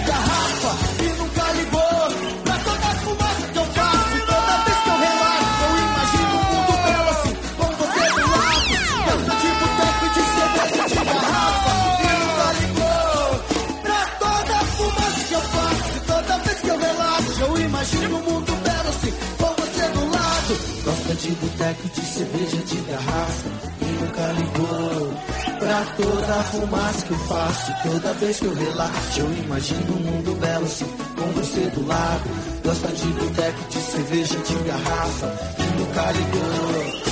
[21.28, 23.48] de boteco, de cerveja, de garrafa
[23.82, 25.12] E nunca ligou
[25.58, 30.00] Pra toda a fumaça que eu faço Toda vez que eu relaxo Eu imagino um
[30.00, 30.86] mundo belo assim
[31.16, 32.30] Com você do lado.
[32.64, 37.07] Gosta de boteco, de cerveja, de garrafa E nunca ligou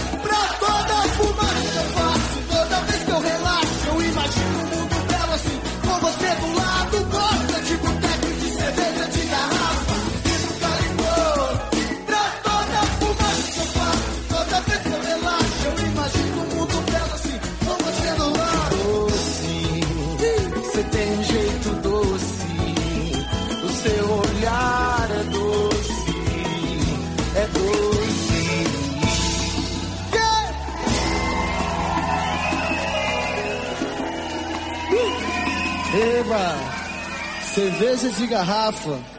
[37.57, 39.15] Cerveja de garrafa.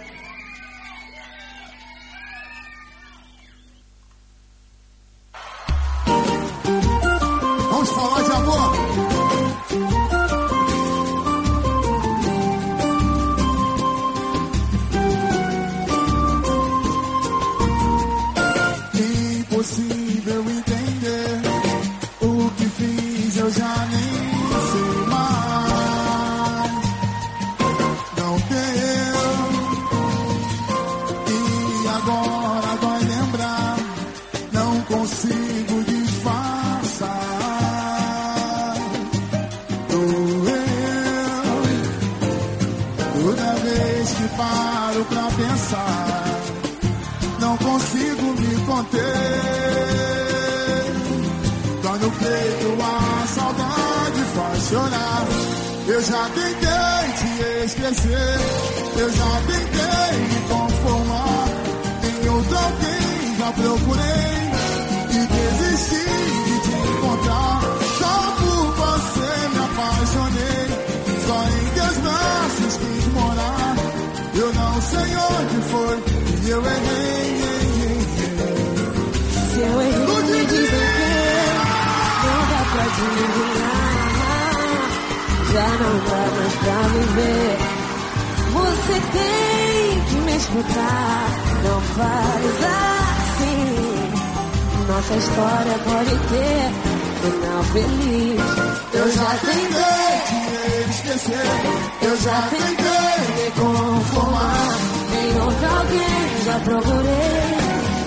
[102.01, 104.77] Eu já tentei me conformar.
[105.13, 107.57] Em outro alguém já procurei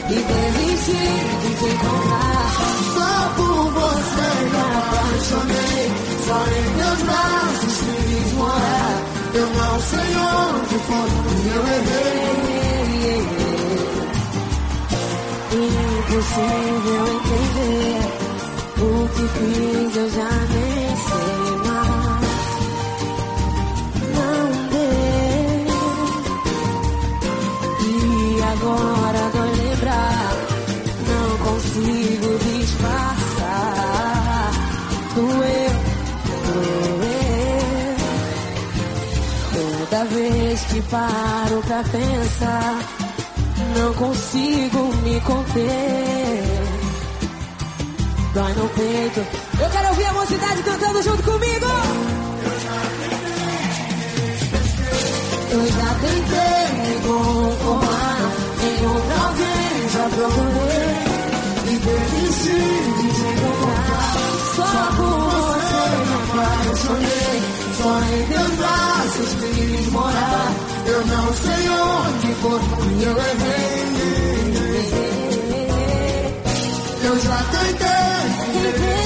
[0.09, 1.05] e desisti
[1.43, 2.45] de te encontrar.
[2.95, 5.83] Só por você me apaixonei,
[6.27, 7.77] só em teus braços
[8.07, 8.95] quis morar.
[9.33, 12.21] Eu não sei onde foi que eu errei.
[15.53, 18.01] Impossível entender
[18.79, 20.70] o que fiz, eu já nem
[40.83, 42.79] paro pra pensar,
[43.77, 46.61] não consigo me conter.
[48.33, 49.21] Dói no peito.
[49.61, 51.67] Eu quero ouvir a mocidade cantando junto comigo.
[55.51, 58.31] Eu já tentei me conformar.
[58.63, 61.11] Em outro alguém já procurei.
[61.67, 62.61] E desisti
[62.97, 64.13] de te encontrar.
[64.55, 67.70] Só por você me apaixonei.
[67.81, 70.53] Só em teus braços quis morar.
[70.85, 72.61] Eu não sei onde foi
[73.07, 73.81] eu errei.
[77.03, 79.00] Eu já Tentei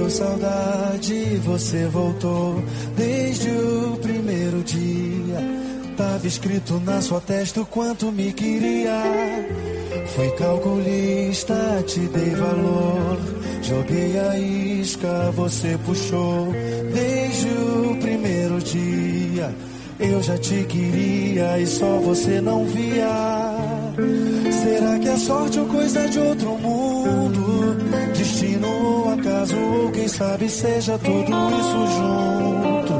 [0.00, 2.62] Bateu saudade, você voltou.
[2.96, 5.38] Desde o primeiro dia,
[5.94, 8.96] tava escrito na sua testa o quanto me queria.
[10.14, 13.18] Fui calculista, te dei valor.
[13.62, 16.50] Joguei a isca, você puxou.
[16.94, 19.54] Desde o primeiro dia,
[19.98, 24.39] eu já te queria e só você não via.
[24.62, 27.76] Será que é sorte ou coisa de outro mundo?
[28.16, 32.92] Destino ou acaso, ou quem sabe seja tudo isso junto.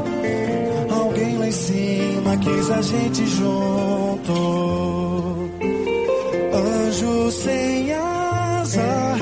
[0.95, 4.33] Alguém lá em cima quis a gente junto.
[6.55, 9.17] Anjo sem asa,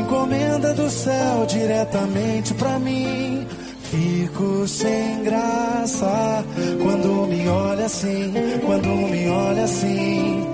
[0.00, 3.46] encomenda do céu diretamente pra mim.
[3.90, 6.44] Fico sem graça
[6.80, 8.32] quando me olha assim,
[8.64, 10.46] quando me olha assim.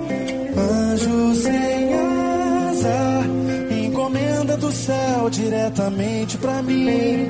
[0.57, 3.23] Anjo sem asa,
[3.85, 7.29] encomenda do céu diretamente pra mim.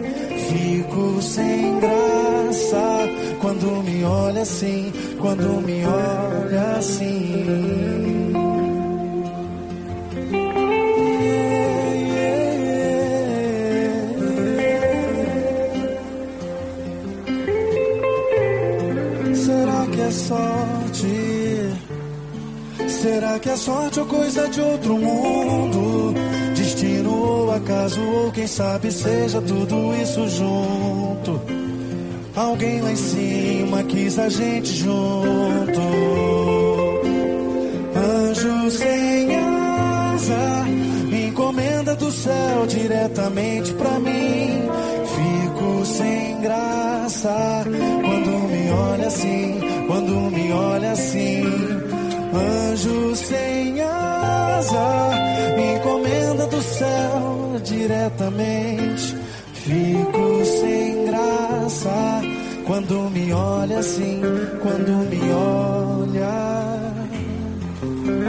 [0.50, 3.10] Fico sem graça
[3.42, 8.34] quando me olha assim, quando me olha assim.
[19.36, 20.77] Será que é sorte?
[23.08, 26.14] Será que é sorte ou coisa de outro mundo?
[26.54, 31.42] Destino ou acaso, ou quem sabe seja tudo isso junto.
[32.36, 35.80] Alguém lá em cima quis a gente junto.
[37.96, 40.66] Anjo sem asa,
[41.30, 44.64] encomenda do céu diretamente pra mim.
[45.16, 51.87] Fico sem graça quando me olha assim, quando me olha assim.
[52.34, 55.12] Anjo sem asa,
[55.76, 59.18] encomenda do céu diretamente.
[59.54, 62.22] Fico sem graça
[62.66, 64.22] quando me olha assim,
[64.62, 66.38] quando me olha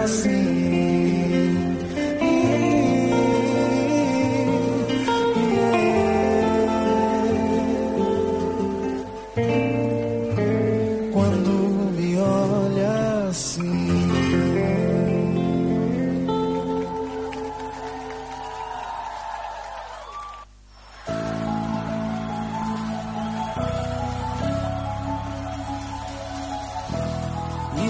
[0.04, 0.57] assim.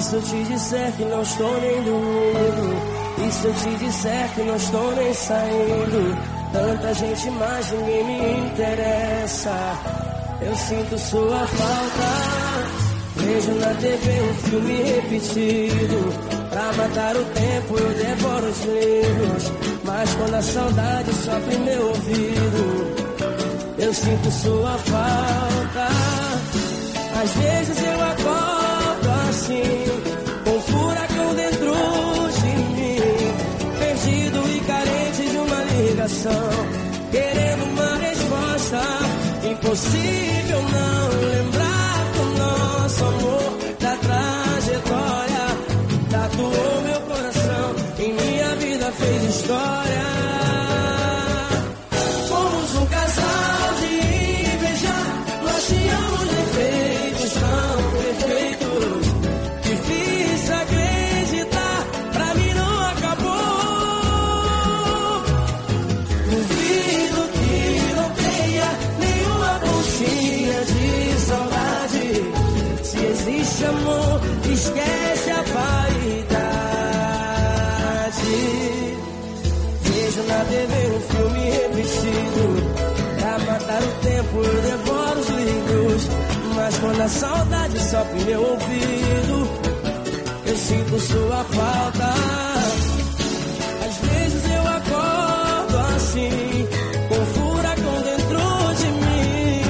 [0.09, 3.27] Se eu te disser que não estou nem dormindo?
[3.27, 6.17] E se eu te disser que não estou nem saindo?
[6.51, 9.53] Tanta gente, mas ninguém me interessa.
[10.41, 12.09] Eu sinto sua falta.
[13.17, 16.49] Vejo na TV um filme repetido.
[16.49, 19.53] Pra matar o tempo eu devoro os livros.
[19.85, 22.95] Mas quando a saudade sopra em meu ouvido,
[23.79, 25.89] eu sinto sua falta.
[27.23, 28.58] Às vezes eu acordo
[29.49, 31.73] com um furacão dentro
[32.41, 32.99] de mim,
[33.79, 36.51] perdido e carente de uma ligação,
[37.11, 38.81] querendo uma resposta.
[39.51, 45.47] Impossível não lembrar do nosso amor, da trajetória,
[46.11, 49.78] tatuou meu coração, em minha vida fez história.
[86.81, 89.49] Quando a saudade sopra meu ouvido,
[90.47, 92.15] eu sinto sua falta.
[93.87, 96.69] Às vezes eu acordo assim,
[97.09, 99.63] com furacão dentro de mim.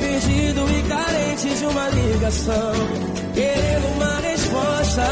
[0.00, 2.72] Perdido e carente de uma ligação,
[3.34, 5.06] querendo uma resposta.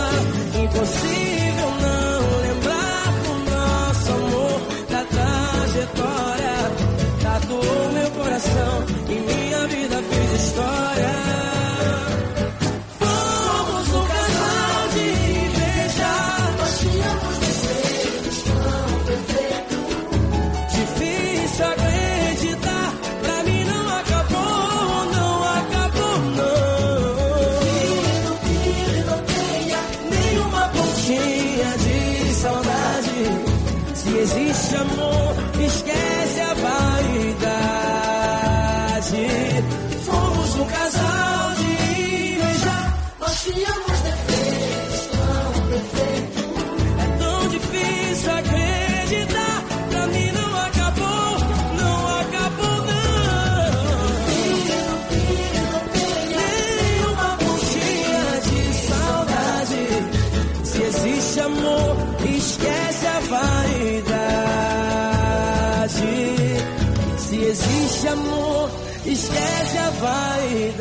[0.62, 6.56] Impossível não lembrar do nosso amor, da trajetória.
[7.22, 11.11] Tatuou meu coração e minha vida fez história.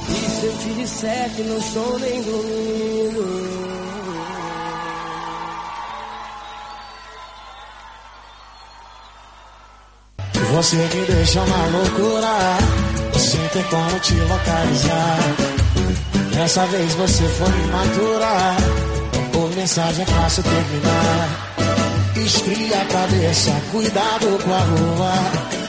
[0.08, 3.56] E se eu te disser que não estou nem dormindo?
[10.52, 12.56] Você me deixa uma loucura,
[13.18, 15.18] sem ter como te localizar.
[16.32, 18.56] Dessa vez você foi imatura,
[19.32, 21.45] por mensagem é fácil terminar.
[22.26, 25.12] Esfria a cabeça, cuidado com a rua.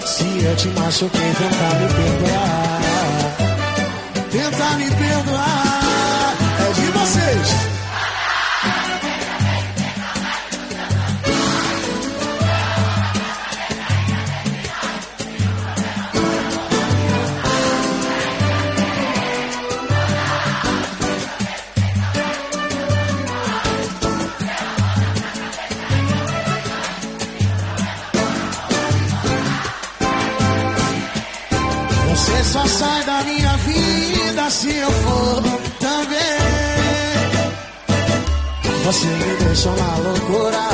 [0.07, 2.81] Se eu te machuquei, tenta me perdoar.
[4.31, 7.76] Tenta me perdoar, é de vocês.
[39.57, 40.69] Deixa uma loucura,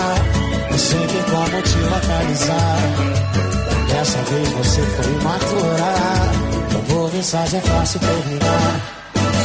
[0.69, 2.77] eu sei que como te localizar.
[3.87, 8.81] Dessa vez você foi imatura, por mensagem é fácil terminar.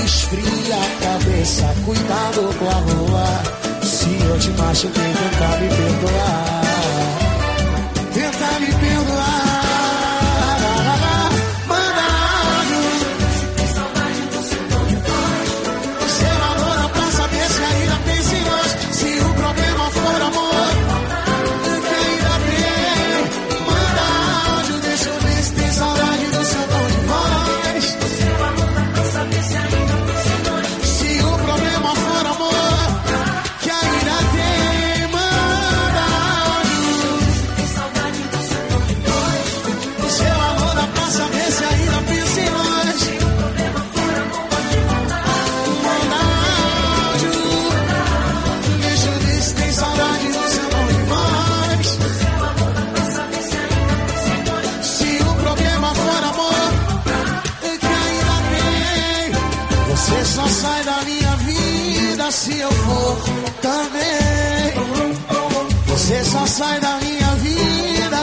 [0.04, 3.84] Esfria a cabeça, cuidado com a rua.
[3.84, 6.67] Se eu te machuquei, tenta me perdoar.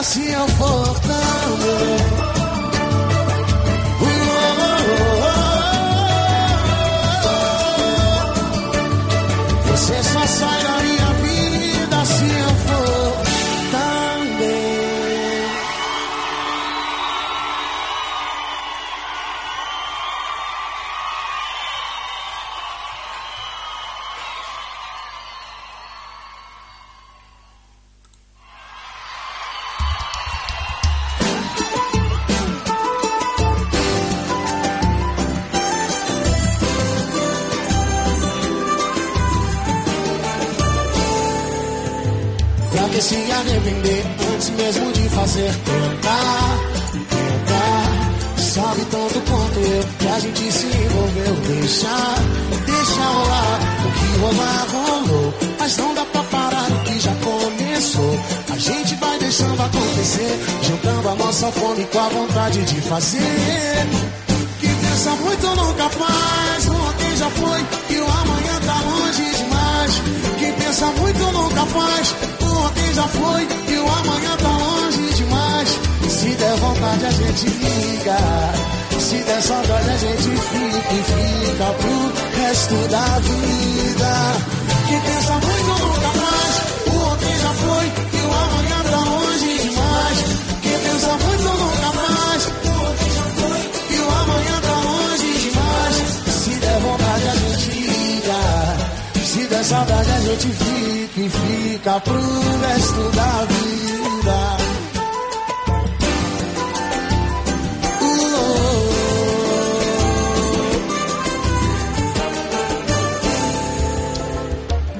[0.06, 1.05] Se eu for
[62.86, 63.86] fazer.
[64.60, 66.68] Que pensa muito nunca faz.
[66.68, 67.60] Ontem já foi
[67.90, 70.02] e o amanhã tá longe demais.
[70.38, 72.14] Quem pensa muito nunca faz.
[72.40, 75.68] Ontem já foi e o amanhã tá longe demais.
[76.08, 78.18] Se der vontade a gente liga.
[78.98, 84.12] Se der saudade a gente fica e fica pro resto da vida.
[84.88, 86.10] Quem pensa muito nunca.
[86.86, 88.05] O ontem já foi
[99.66, 104.56] saudade a gente fica e fica pro resto da vida.
[108.00, 108.46] Uh.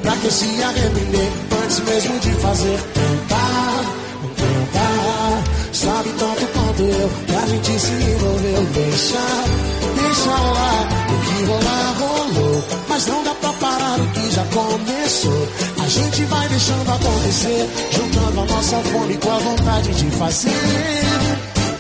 [0.02, 1.32] Pra que se arrepender
[1.62, 2.80] antes mesmo de fazer?
[3.28, 3.84] Tá, tentar,
[4.34, 4.72] tentar.
[4.72, 8.64] Tá, sabe tanto quanto eu que a gente se envolveu.
[8.74, 9.26] Deixa,
[9.94, 11.95] deixa rolar o que rolar
[14.56, 15.48] começou.
[15.84, 20.50] A gente vai deixando acontecer, juntando a nossa fome com a vontade de fazer.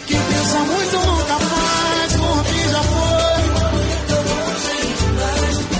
[0.06, 3.46] Quem pensa muito nunca faz, que já foi.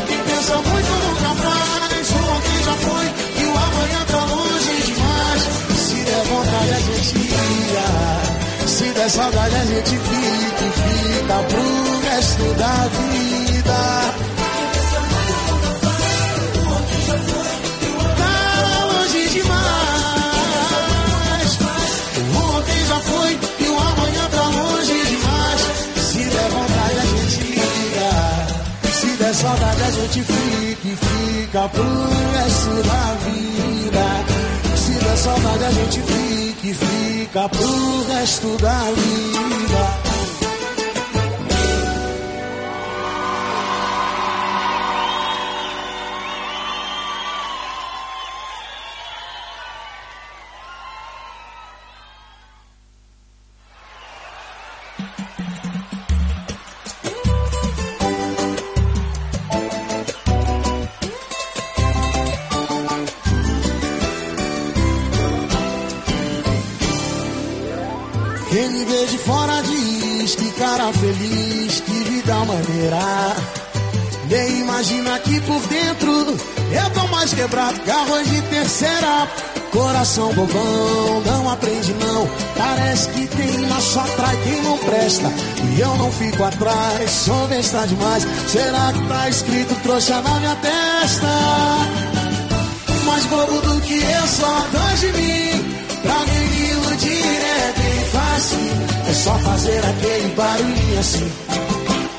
[0.09, 2.09] Quem pensa muito nunca faz,
[2.47, 3.07] que já foi.
[3.37, 5.43] E o amanhã tá longe demais.
[5.77, 7.89] Se der vontade a gente ia,
[8.67, 13.36] se der saudade a gente fica e fica pro resto da vida.
[30.07, 34.77] Gente fica e fica pro resto da vida.
[34.77, 40.06] Se der saudade a gente fica e fica pro resto da vida.
[70.59, 73.37] Cara feliz, que vida maneira.
[74.29, 76.37] Nem imagina que por dentro
[76.73, 79.29] eu tô mais quebrado que arroz de terceira.
[79.71, 82.27] Coração bobão, não aprende não.
[82.57, 85.31] Parece que tem mas só atrai quem não presta.
[85.77, 88.27] E eu não fico atrás, sou besta demais.
[88.49, 91.27] Será que tá escrito trouxa na minha testa?
[93.05, 95.77] Mais bobo do que eu, só dois de mim.
[96.03, 97.16] Pra me iludir
[98.37, 98.59] bem fácil.
[99.09, 101.33] É só fazer aquele barulhinho assim.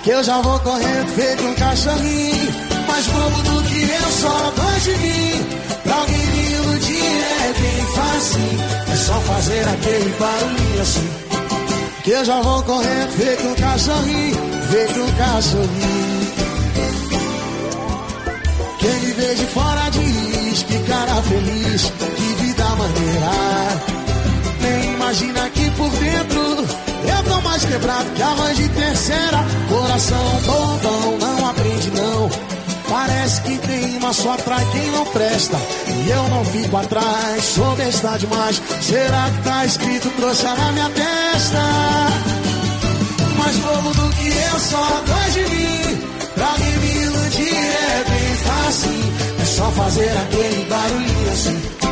[0.03, 2.53] Que eu já vou correndo feito um cachorrinho.
[2.87, 5.45] Mais bobo do que eu, só dois de mim.
[5.83, 8.41] Pra alguém me iludir é bem fácil.
[8.91, 11.09] É só fazer aquele barulhinho assim.
[12.03, 14.35] Que eu já vou correndo feito um cachorrinho.
[14.71, 16.17] Feito um cachorrinho.
[18.79, 23.66] Quem me vê de fora diz que cara feliz, que vida maneira.
[25.07, 29.45] Imagina que por dentro eu tô mais quebrado que a mãe de terceira.
[29.69, 32.29] Coração bobão, não aprende não.
[32.89, 35.55] Parece que tem uma só atrai quem não presta.
[35.87, 38.61] E eu não fico atrás, sou besta demais.
[38.81, 41.63] Será que tá escrito trouxa na minha testa?
[43.37, 46.01] Mais bobo do que eu, só dois de mim.
[46.35, 49.13] Pra mim me iludir é bem fácil.
[49.41, 51.86] É só fazer aquele barulhinho assim.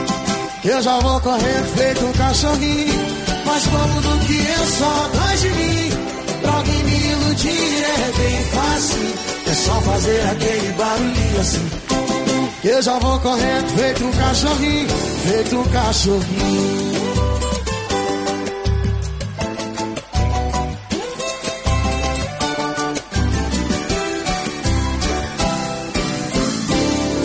[0.65, 3.05] Eu já vou correndo feito um cachorrinho.
[3.45, 5.89] Mais bobo do que eu, só dois de mim.
[6.41, 9.13] Pra alguém me iludir é bem fácil.
[9.45, 11.69] É só fazer aquele barulhinho assim.
[12.63, 14.89] Eu já vou correndo feito um cachorrinho.
[15.27, 16.95] Feito um cachorrinho.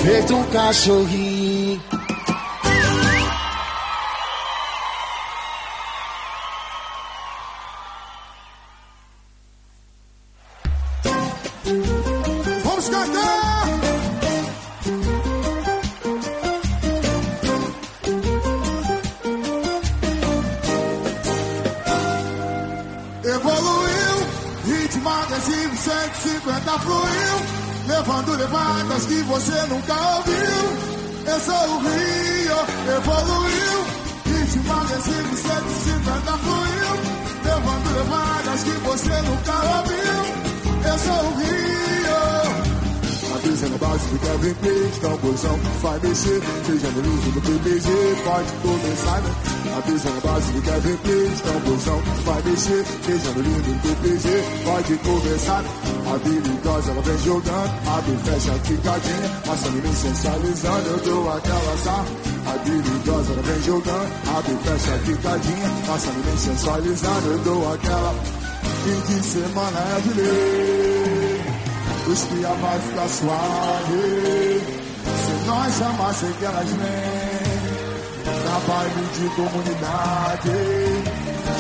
[0.05, 1.30] Feito um cachorrinho.
[44.41, 46.41] Kevin Page, tamborzão vai mexer.
[46.65, 47.91] Seja no livro do PPG,
[48.25, 49.35] pode começar, né?
[49.77, 52.85] Avisa na base do Kevin Page, tamborzão vai mexer.
[53.05, 55.65] Seja no livro do PPG, pode começar.
[56.07, 59.43] A habilidosa ela vem jogando, abre e fecha a quicadinha.
[59.47, 62.07] Passando mim sensualizando, eu dou aquela sarra.
[62.47, 65.71] A habilidosa ela vem jogando, abre e fecha a quicadinha.
[65.87, 68.15] Passando mim sensualizando, eu dou aquela.
[68.85, 70.90] Fim de semana é de lei.
[72.11, 74.61] Os que vai ficar suave.
[75.05, 77.41] Se nós chamar, sei que elas vêm.
[78.67, 80.51] Baile de comunidade.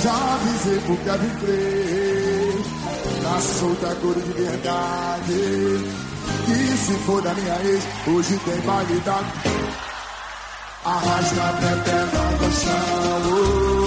[0.02, 2.64] Já avisei pro Kevin Play.
[3.22, 5.40] Na solta cor de verdade.
[6.48, 9.24] E se for da minha ex, hoje tem da.
[10.84, 13.79] arrasta a pepeca no chão.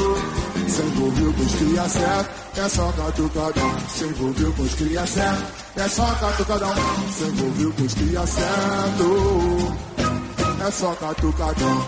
[0.74, 3.80] Se envolveu com os cria certo, é só catucadão.
[3.90, 5.44] Se envolveu com os cria certo,
[5.76, 6.74] é só catucadão.
[7.16, 9.78] Se envolveu com os cria certo,
[10.66, 11.88] é só catucadão.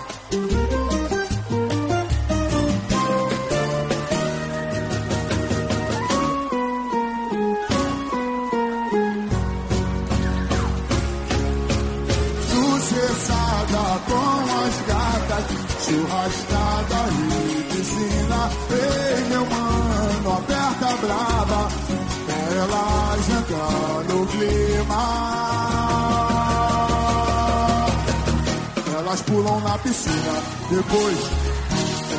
[12.52, 15.45] Sucessada com as gatas,
[15.86, 16.64] churrascada.
[18.76, 21.61] Ei, meu mano, aperta brava,
[22.56, 25.03] elas entram no clima.
[28.97, 30.35] Elas pulam na piscina,
[30.69, 31.18] depois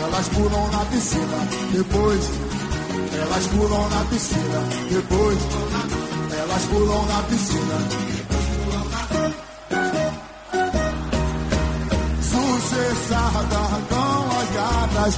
[0.02, 1.38] elas pulam na piscina,
[1.72, 2.20] depois
[3.12, 4.60] elas pulam na piscina,
[4.90, 5.38] depois
[6.38, 7.78] elas pulam na piscina.
[12.20, 15.14] Sucessada com as gatas,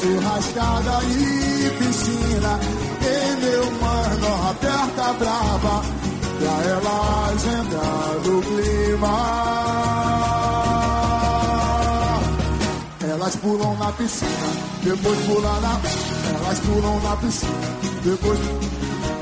[0.00, 2.58] churrascada e piscina.
[3.02, 5.82] E meu mano, aperta brava,
[6.38, 9.16] pra elas entrar no clima.
[13.00, 14.48] Elas pulam na piscina,
[14.82, 15.80] depois pulam na.
[16.34, 17.68] Elas pulam na piscina,
[18.04, 18.38] depois.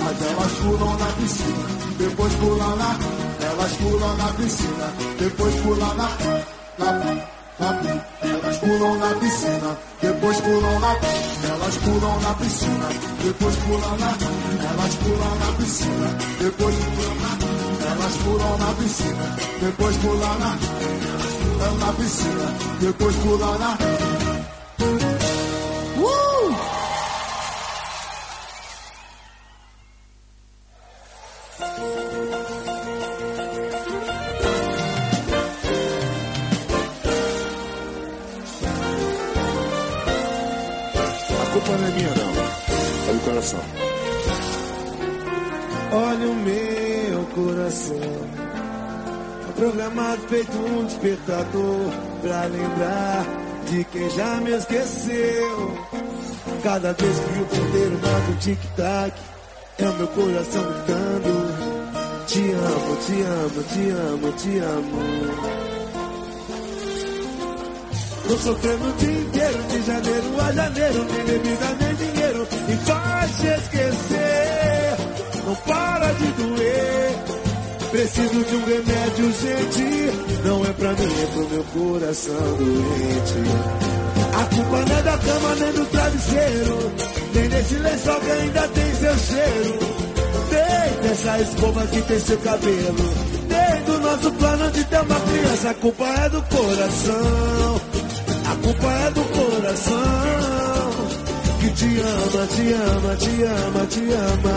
[0.04, 2.96] Mas elas pulam na piscina, depois pulam na.
[3.40, 6.08] Elas pulam na piscina, depois pulam na.
[6.78, 6.92] na,
[7.58, 8.35] na elas
[8.66, 9.70] pulam na piscina,
[10.02, 10.92] depois pulam na.
[11.50, 12.88] Elas pulam na piscina,
[13.22, 14.10] depois pulam na.
[14.70, 16.08] Elas pulam na piscina,
[16.40, 17.32] depois pulam na.
[17.90, 19.26] Elas pulam na piscina,
[19.60, 20.50] depois pulam na.
[21.54, 22.46] Elas na piscina,
[22.80, 25.15] depois pulam na.
[43.46, 43.60] Coração.
[45.92, 48.46] Olha o meu coração.
[49.56, 51.90] Programado feito um despertador
[52.20, 53.24] Pra lembrar
[53.70, 55.78] de quem já me esqueceu.
[56.62, 59.18] Cada vez que o ponteiro bate um tic-tac
[59.78, 61.76] É o meu coração gritando.
[62.26, 65.66] Te amo, te amo, te amo, te amo.
[68.28, 72.15] Tô sofrendo o dia inteiro, de janeiro a janeiro, nem bebida nem dinheiro,
[72.68, 74.96] e faz te esquecer.
[75.46, 76.96] Não para de doer.
[77.90, 80.44] Preciso de um remédio urgente.
[80.44, 83.86] Não é pra mim, é pro meu coração doente.
[84.38, 86.92] A culpa não é da cama nem do travesseiro,
[87.34, 89.78] nem desse lençol que ainda tem seu cheiro.
[90.50, 93.14] Nem dessa escova que tem seu cabelo.
[93.48, 95.70] Nem do nosso plano de ter uma criança.
[95.70, 97.80] A culpa é do coração.
[98.50, 100.45] A culpa é do coração
[101.66, 104.56] que te ama, te ama, te ama, te ama.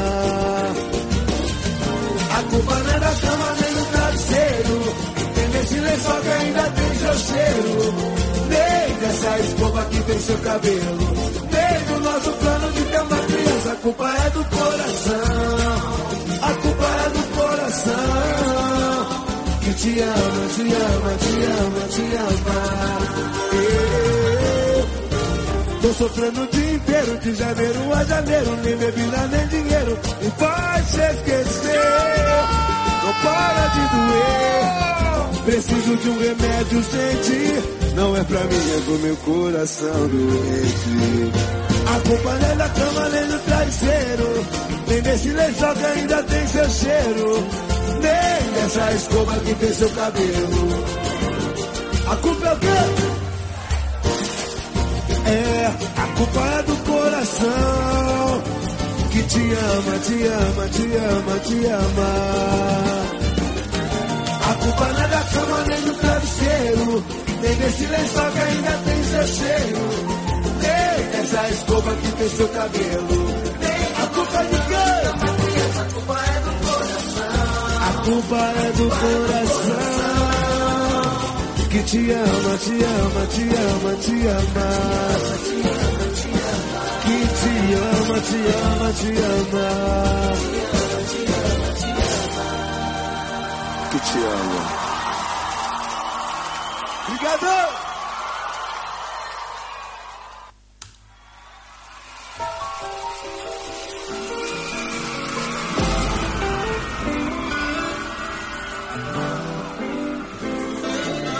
[2.38, 4.77] A culpa não é da cama nem do travesseiro,
[5.36, 7.94] nem desse lençol que ainda tem seu cheiro,
[8.49, 10.98] nem dessa escova que tem seu cabelo,
[11.52, 13.72] nem do nosso plano de ter uma criança.
[13.72, 15.69] A culpa é do coração,
[16.41, 18.06] a culpa é do coração
[19.61, 22.60] que te ama, te ama, te ama, te ama.
[23.53, 24.28] Eu
[25.81, 30.88] tô sofrendo o dia inteiro, de janeiro a janeiro, nem bebida nem dinheiro, e faz
[30.88, 31.80] esquecer.
[33.03, 37.95] Não para de doer, preciso de um remédio urgente.
[37.95, 41.31] Não é pra mim, é pro meu coração doente.
[41.88, 44.45] A culpa nem da cama, nem do travesseiro,
[44.88, 47.47] nem desse lençol que ainda tem seu cheiro,
[47.93, 50.84] nem dessa escova que tem seu cabelo.
[52.11, 52.98] A culpa é o quê?
[55.30, 58.41] É, a culpa é do coração
[59.11, 62.10] que te ama, te ama, te ama, te ama.
[64.49, 67.03] A culpa não é da cama nem do travesseiro,
[67.41, 69.84] nem desse lençol que ainda tem seu cheiro,
[70.61, 73.49] nem dessa escova que tem seu cabelo.
[74.01, 74.99] A culpa de quem?
[75.80, 77.30] A culpa é do coração.
[77.88, 79.98] A culpa é do coração
[81.70, 84.68] que te ama, te ama, te ama, te ama.
[87.06, 87.54] Que te
[87.90, 89.68] ama, te ama, te ama.
[93.91, 94.62] Que te ama.
[97.08, 97.89] Obrigado!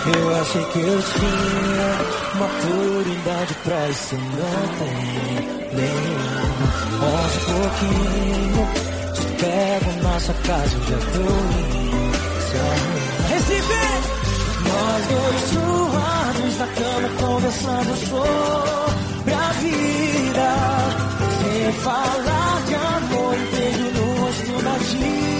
[0.06, 4.96] Eu achei que eu tinha maturidade pra isso não tem
[5.76, 6.40] nenhum.
[7.00, 8.62] Um pouquinho,
[9.14, 11.80] te pego na sua casa, eu já tô indo.
[13.28, 14.20] Recife!
[14.70, 20.50] Nós dois suados na cama conversando sobre a vida.
[21.40, 25.39] Sem falar de amor, beijo no rosto na despedida.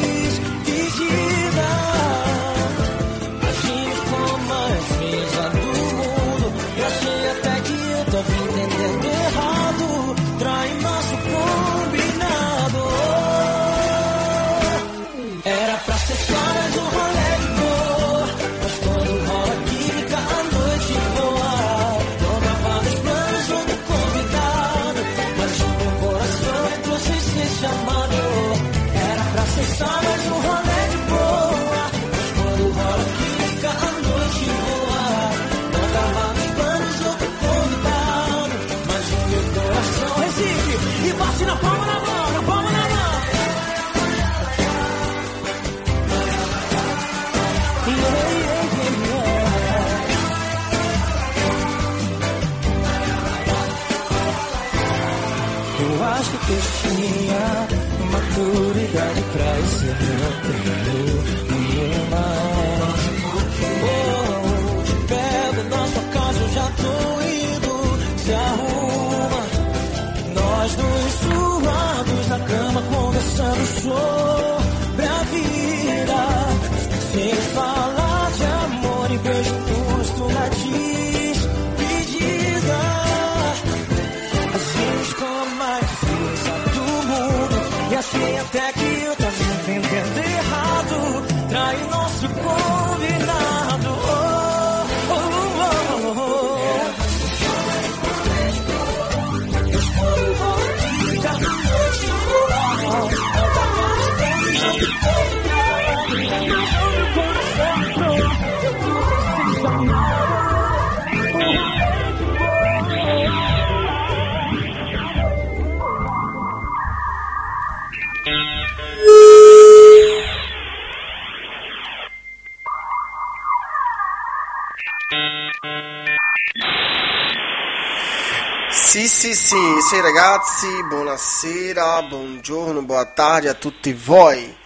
[129.20, 134.56] Sì, sì, sì ragazzi, buonasera, buongiorno, boa tarde a tutti voi.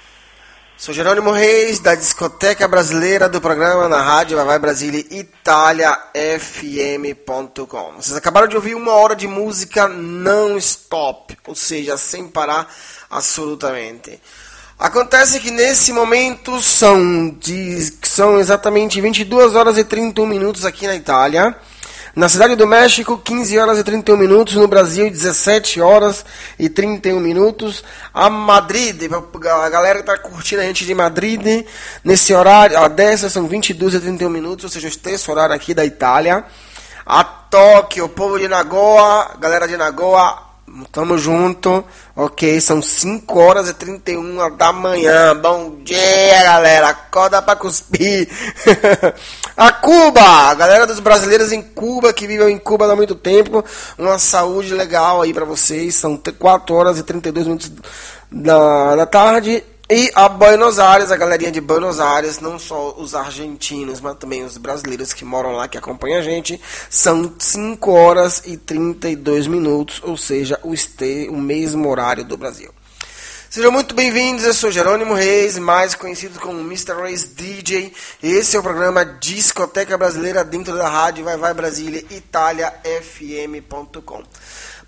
[0.77, 7.95] Sou Jerônimo Reis, da Discoteca Brasileira do programa na rádio Vai Vai Brasília Itália FM.com.
[7.97, 12.73] Vocês acabaram de ouvir uma hora de música non-stop, ou seja, sem parar
[13.11, 14.21] absolutamente.
[14.79, 20.95] Acontece que nesse momento são, de, são exatamente 22 horas e 31 minutos aqui na
[20.95, 21.59] Itália.
[22.17, 24.55] Na cidade do México, 15 horas e 31 minutos.
[24.55, 26.25] No Brasil, 17 horas
[26.57, 27.83] e 31 minutos.
[28.13, 31.67] A Madrid, a galera que tá curtindo a gente de Madrid,
[32.05, 35.75] nesse horário, a dessa são 22 e 31 minutos, ou seja, o terço horário aqui
[35.75, 36.45] da Itália.
[37.05, 40.37] A Tóquio, o povo de Nagoya, galera de Nagoya,
[40.91, 41.85] tamo junto.
[42.17, 45.37] Ok, são 5 horas e 31 da manhã.
[45.37, 46.89] Bom dia, galera.
[46.89, 48.29] Acorda pra cuspir.
[49.57, 53.65] a Cuba, a galera dos brasileiros em Cuba, que vivem em Cuba há muito tempo.
[53.99, 55.95] Uma saúde legal aí pra vocês.
[55.95, 57.73] São 4 horas e 32 minutos
[58.31, 59.63] da, da tarde.
[59.91, 64.43] E a Buenos Aires, a galerinha de Buenos Aires, não só os argentinos, mas também
[64.43, 66.59] os brasileiros que moram lá, que acompanham a gente,
[66.89, 72.73] são 5 horas e 32 minutos, ou seja, o, este, o mesmo horário do Brasil.
[73.51, 77.03] Sejam muito bem-vindos, eu sou Jerônimo Reis, mais conhecido como Mr.
[77.03, 77.93] Reis DJ.
[78.23, 84.23] Esse é o programa Discoteca Brasileira dentro da rádio Vai Vai Brasília, italiafm.com.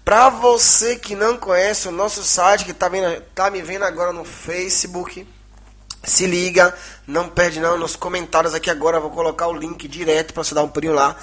[0.06, 2.88] Para você que não conhece o nosso site, que está
[3.34, 5.26] tá me vendo agora no Facebook,
[6.04, 6.72] se liga,
[7.04, 10.62] não perde não, nos comentários aqui agora vou colocar o link direto para você dar
[10.62, 11.16] um pulinho lá,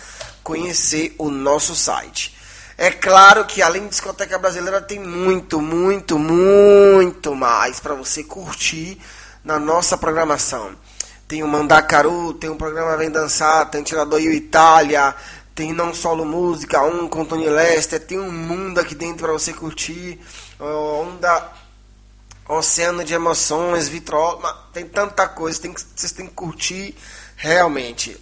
[0.43, 2.35] conhecer o nosso site.
[2.77, 8.99] É claro que além de discoteca brasileira tem muito, muito, muito mais para você curtir
[9.45, 10.75] na nossa programação.
[11.25, 15.15] Tem o Mandacaru, tem o programa Vem Dançar, tem o Tirador e o Itália,
[15.55, 19.53] tem não solo música, um com Tony Lester, tem um mundo aqui dentro para você
[19.53, 20.19] curtir,
[20.59, 21.51] onda,
[22.47, 24.41] oceano de emoções, vitrol,
[24.73, 26.95] tem tanta coisa, tem que, vocês têm que curtir
[27.35, 28.17] realmente.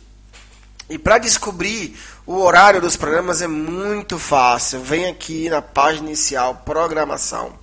[0.89, 4.81] E para descobrir o horário dos programas é muito fácil.
[4.81, 7.53] Vem aqui na página inicial, programação.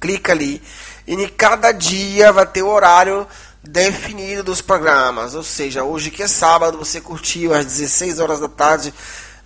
[0.00, 0.62] Clica ali.
[1.06, 3.26] E em cada dia vai ter o horário
[3.68, 5.34] definido dos programas.
[5.34, 8.92] Ou seja, hoje que é sábado, você curtiu às 16 horas da tarde.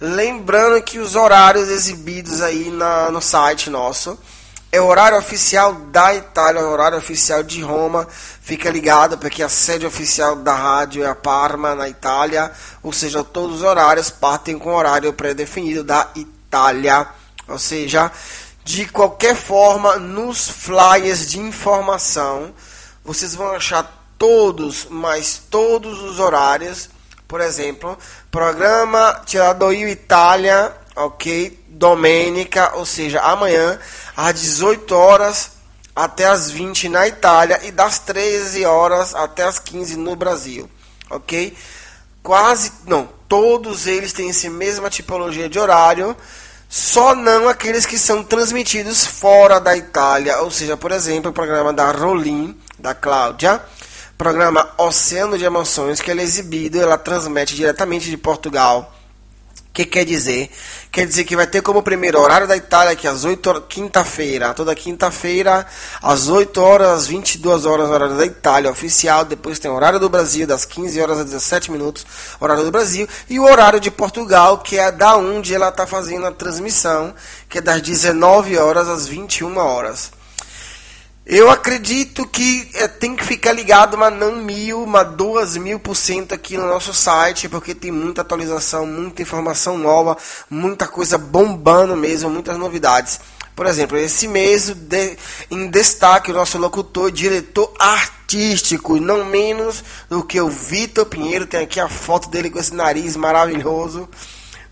[0.00, 4.18] Lembrando que os horários exibidos aí na, no site nosso
[4.70, 8.06] é o horário oficial da Itália, o horário oficial de Roma.
[8.42, 12.52] Fica ligado, porque a sede oficial da rádio é a Parma, na Itália.
[12.82, 17.08] Ou seja, todos os horários partem com o horário pré-definido da Itália.
[17.48, 18.12] Ou seja,
[18.62, 22.52] de qualquer forma, nos flyers de informação,
[23.02, 26.90] vocês vão achar todos, mas todos os horários.
[27.26, 27.96] Por exemplo,
[28.30, 31.58] programa Tiradoio Itália, ok?
[31.68, 33.78] Domênica, ou seja, amanhã
[34.16, 35.50] às 18 horas
[35.94, 40.68] até as 20 na Itália e das 13 horas até as 15 no Brasil,
[41.10, 41.56] ok?
[42.22, 46.16] Quase, não, todos eles têm essa mesma tipologia de horário,
[46.68, 51.72] só não aqueles que são transmitidos fora da Itália, ou seja, por exemplo, o programa
[51.72, 53.60] da Rolim, da Cláudia,
[54.18, 58.92] programa Oceano de Emoções, que ela é exibido, ela transmite diretamente de Portugal.
[59.70, 60.50] O que quer dizer?
[60.90, 63.62] Quer dizer que vai ter como primeiro horário da Itália, que é às 8 horas,
[63.68, 65.64] quinta-feira, toda quinta-feira,
[66.02, 69.24] às 8 horas, às 22 horas, horário da Itália oficial.
[69.24, 72.04] Depois tem o horário do Brasil, das 15 horas às 17 minutos,
[72.40, 73.08] horário do Brasil.
[73.30, 77.14] E o horário de Portugal, que é da onde ela está fazendo a transmissão,
[77.48, 80.17] que é das 19 horas às 21 horas.
[81.30, 85.94] Eu acredito que é, tem que ficar ligado, mas não mil, mas duas mil por
[85.94, 90.16] cento aqui no nosso site, porque tem muita atualização, muita informação nova,
[90.48, 93.20] muita coisa bombando mesmo, muitas novidades.
[93.54, 95.18] Por exemplo, esse mês de,
[95.50, 101.44] em destaque o nosso locutor, diretor artístico, não menos do que o Vitor Pinheiro.
[101.44, 104.08] Tem aqui a foto dele com esse nariz maravilhoso.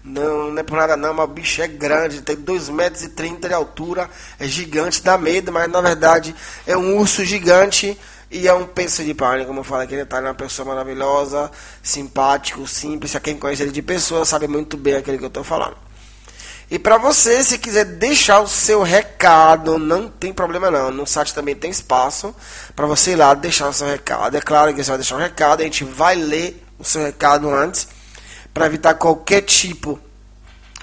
[0.07, 3.09] Não, não é por nada não, mas o bicho é grande, tem 2,30 metros e
[3.09, 4.09] de altura,
[4.39, 6.33] é gigante, dá medo, mas na verdade
[6.65, 7.99] é um urso gigante
[8.31, 11.51] e é um penso de pânico, como eu falo aqui, ele tá uma pessoa maravilhosa,
[11.83, 15.77] simpático, simples, quem conhece ele de pessoa sabe muito bem aquele que eu estou falando.
[16.71, 20.91] E para você, se quiser deixar o seu recado, não tem problema não.
[20.91, 22.35] No site também tem espaço
[22.75, 24.37] para você ir lá deixar o seu recado.
[24.37, 27.49] É claro que você vai deixar um recado, a gente vai ler o seu recado
[27.49, 27.87] antes
[28.57, 30.01] para evitar qualquer tipo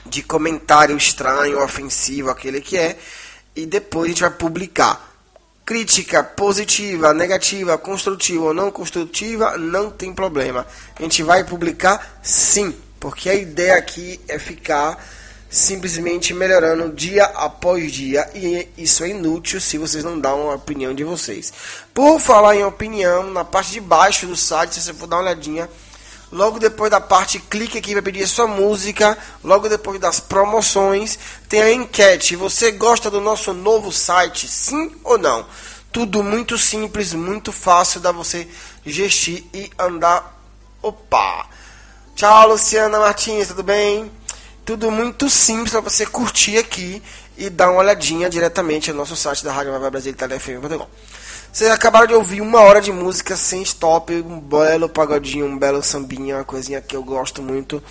[0.06, 2.96] de comentário estranho, ofensivo, aquele que é,
[3.56, 5.12] e depois a gente vai publicar.
[5.66, 10.68] Crítica positiva, negativa, construtiva ou não construtiva, não tem problema.
[10.96, 15.04] A gente vai publicar sim, porque a ideia aqui é ficar
[15.50, 20.94] simplesmente melhorando dia após dia e isso é inútil se vocês não dão a opinião
[20.94, 21.52] de vocês.
[21.92, 25.24] Por falar em opinião, na parte de baixo do site, se você for dar uma
[25.24, 25.68] olhadinha,
[26.34, 29.16] Logo depois da parte clique aqui para pedir sua música.
[29.44, 32.36] Logo depois das promoções, tem a enquete.
[32.36, 34.48] Você gosta do nosso novo site?
[34.48, 35.46] Sim ou não?
[35.92, 38.48] Tudo muito simples, muito fácil da você
[38.84, 40.36] gestir e andar.
[40.82, 41.46] Opa!
[42.16, 44.12] Tchau, Luciana Martins, tudo bem?
[44.66, 47.00] Tudo muito simples para você curtir aqui
[47.38, 50.88] e dar uma olhadinha diretamente no nosso site da Rádio Nova Brasil FM.com.
[51.54, 55.84] Vocês acabaram de ouvir uma hora de música sem stop, um belo pagodinho, um belo
[55.84, 57.82] sambinha, uma coisinha que eu gosto muito.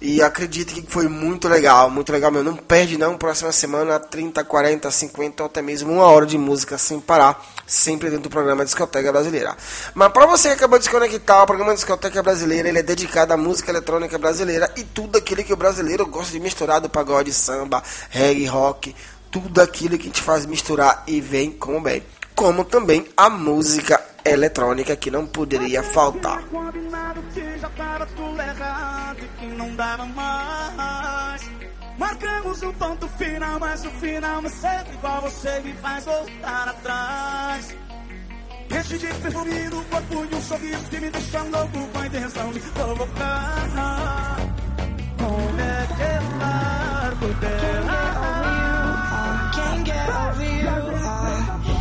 [0.00, 2.52] E acredito que foi muito legal, muito legal mesmo.
[2.52, 6.78] Não perde não, próxima semana 30, 40, 50 ou até mesmo uma hora de música
[6.78, 9.56] sem parar, sempre dentro do programa Discoteca Brasileira.
[9.92, 13.32] Mas para você que acabou de se conectar, o programa Discoteca Brasileira ele é dedicado
[13.32, 17.32] à música eletrônica brasileira e tudo aquilo que o brasileiro gosta de misturar do pagode,
[17.32, 18.94] samba, reggae, rock,
[19.32, 22.04] tudo aquilo que gente faz misturar e vem como bem
[22.40, 26.42] como também a música eletrônica que não poderia faltar.
[31.98, 37.76] Marcamos um ponto final, mas o final é sempre igual você me faz voltar atrás.
[38.70, 42.52] Enche de perfume no corpo e um sorriso que me deixa louco com a intenção
[42.52, 44.36] de provocar.
[45.18, 48.39] Como é que eu largo dela?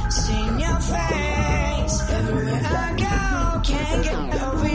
[0.10, 3.62] Seen your face everywhere I go.
[3.62, 4.69] Can't get over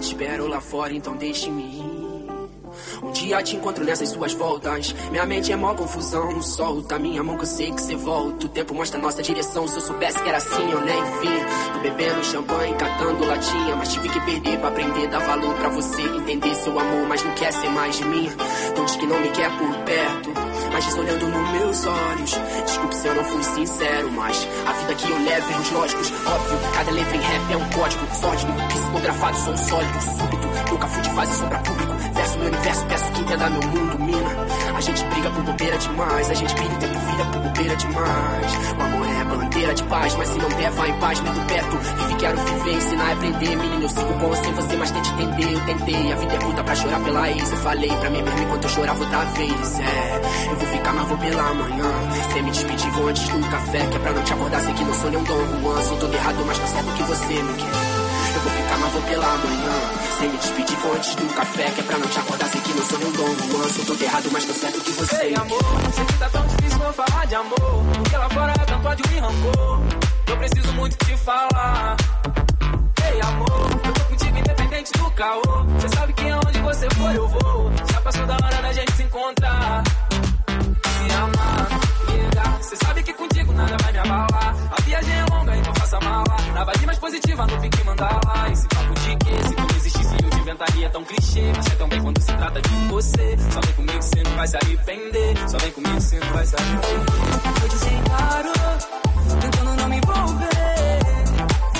[0.00, 2.08] te espero lá fora, então deixe-me ir.
[3.02, 4.94] Um dia te encontro nessas suas voltas.
[5.10, 8.46] Minha mente é mó confusão, solta minha mão que eu sei que você volta.
[8.46, 11.72] O tempo mostra nossa direção, se eu soubesse que era assim eu nem vi.
[11.72, 16.02] Tô bebendo champanhe, catando latinha, mas tive que perder pra aprender, dar valor pra você.
[16.02, 18.28] Entender seu amor, mas não quer ser mais de mim.
[18.70, 22.40] Então diz que não me quer por perto, mas olhando nos meus olhos.
[22.64, 26.12] Desculpe se eu não fui sincero, mas a vida que eu levo erros lógicos.
[26.26, 30.48] Óbvio, cada letra em rap é um código sólido, psicografado, sou um sólido, súbito.
[30.70, 31.92] Nunca fui de fase sombra público.
[32.14, 34.48] Verso meu universo, peço que entenda meu mundo, mina.
[34.76, 38.52] A gente briga por bobeira demais, a gente briga o tempo vira por bobeira demais.
[38.78, 41.76] O amor é bandeira de paz, mas se não der, vai em paz, muito perto.
[41.78, 43.56] Vive, quero viver, ensinar e aprender.
[43.56, 45.52] Menino, eu sigo com você, você, mas tente entender.
[45.52, 47.50] Eu tentei, a vida é puta pra chorar pela ex.
[47.50, 49.80] Eu falei pra mim mesmo enquanto eu chorava outra vez.
[49.80, 50.20] É,
[50.58, 51.84] vou ficar, mas vou pela manhã.
[52.32, 54.60] Sem me despedir, vou antes do café, que é pra não te acordar.
[54.60, 57.02] Sei que não sou nem um Dom Juan, sou todo errado, mas tô certo que
[57.02, 58.08] você me quer.
[58.34, 59.72] Eu vou ficar, mas vou pela manhã.
[60.18, 62.48] Sem me despedir, vou antes do café, que é pra não te acordar.
[62.48, 64.90] Sei que não sou nem um Dom Juan, sou todo errado, mas tô certo que
[64.92, 65.62] você Ei, me amor,
[65.94, 67.84] sei que tá tão difícil não falar de amor.
[67.94, 69.80] Porque lá fora é tanto ódio e rancor.
[70.26, 71.96] Eu preciso muito te falar.
[73.10, 75.64] Ei, amor, eu tô contigo independente do caô.
[75.78, 77.72] Você sabe que aonde você for eu vou.
[77.90, 79.82] Já passou da hora da gente se encontrar.
[81.08, 81.68] Se amar,
[82.08, 82.58] ligar.
[82.60, 84.54] Você sabe que contigo nada vai me abalar.
[84.70, 86.36] A viagem é longa, então faça mala.
[86.52, 88.50] Na vibe mais positiva, não fique mandar lá.
[88.50, 91.52] Esse papo de que se tu não existisse eu te inventaria tão clichê.
[91.56, 93.36] Mas é tão bem quando se trata de você.
[93.50, 95.48] Só vem comigo, você não vai se arrepender.
[95.48, 97.62] Só vem comigo, você não vai se arrepender.
[97.62, 98.52] Eu desencaro,
[99.40, 100.98] tentando não me envolver.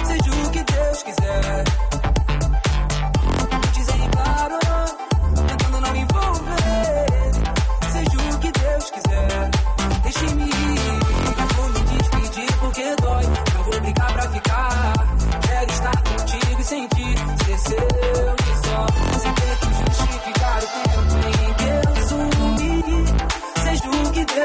[0.04, 1.64] Seja o que Deus quiser.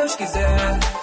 [0.04, 1.03] Deus quiser.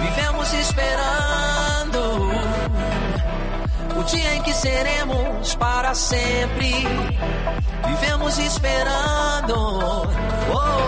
[0.00, 2.00] Vivemos esperando
[3.98, 6.84] o dia em que seremos para sempre.
[7.86, 9.54] Vivemos esperando.
[10.52, 10.86] Oh,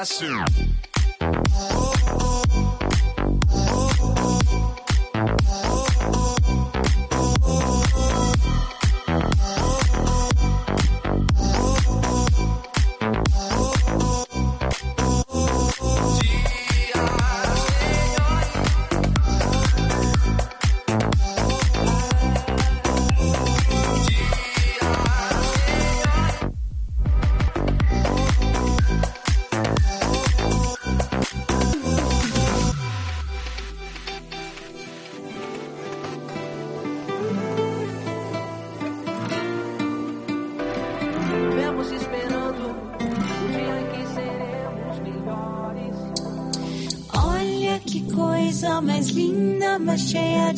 [0.00, 0.79] para sempre.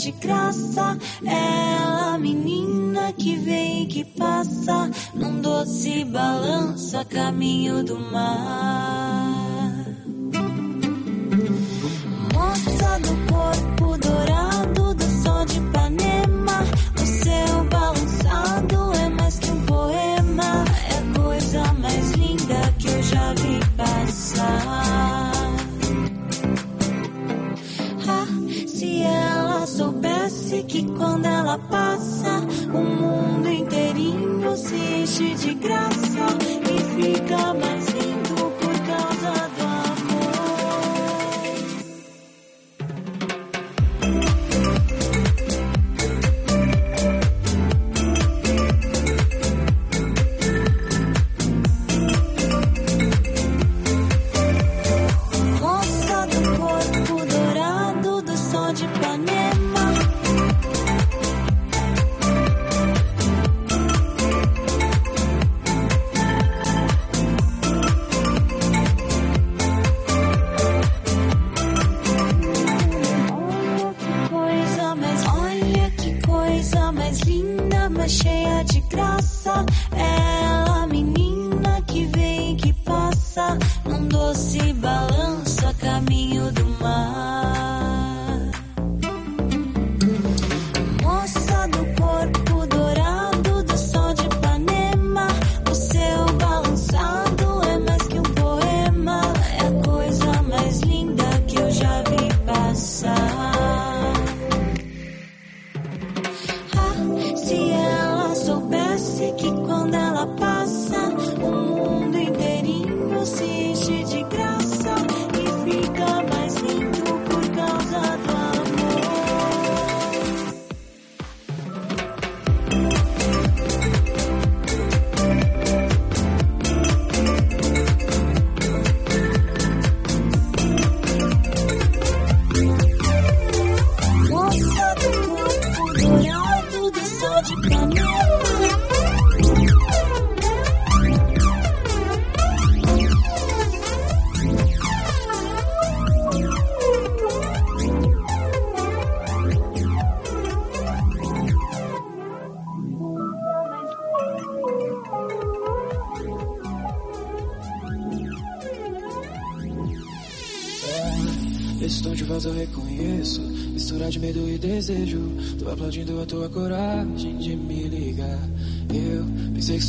[0.03, 0.99] De graça.
[1.25, 9.73] Ela, menina que vem e que passa, num doce balanço a caminho do mar.
[12.35, 13.32] Moça do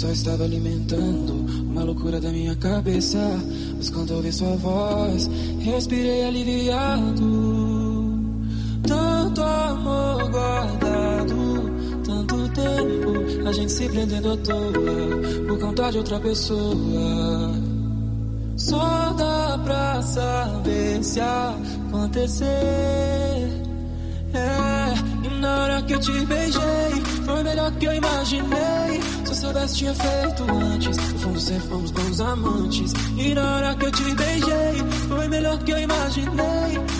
[0.03, 3.17] só estava alimentando uma loucura da minha cabeça.
[3.77, 5.29] Mas quando ouvi sua voz,
[5.61, 7.23] respirei aliviado.
[8.85, 11.71] Tanto amor guardado,
[12.03, 14.73] tanto tempo a gente se prendendo à toa
[15.47, 17.53] por conta de outra pessoa.
[18.57, 22.45] Só dá pra saber se acontecer.
[24.33, 24.93] É,
[25.23, 28.82] e na hora que eu te beijei, foi melhor que eu imaginei
[29.53, 30.97] soubesse tinha feito antes.
[31.21, 32.93] Fomos ser, fomos bons amantes.
[33.15, 36.33] E na hora que eu te beijei, foi melhor que eu imaginei.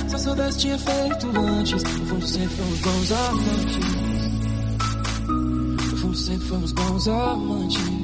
[0.08, 1.82] Se eu soubesse tinha feito antes.
[2.08, 3.86] Fomos ser, fomos bons amantes.
[6.00, 8.03] Fomos sempre fomos bons amantes.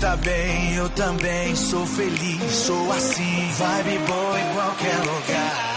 [0.00, 5.67] Tá bem, eu também sou feliz, sou assim, vibe boa em qualquer lugar.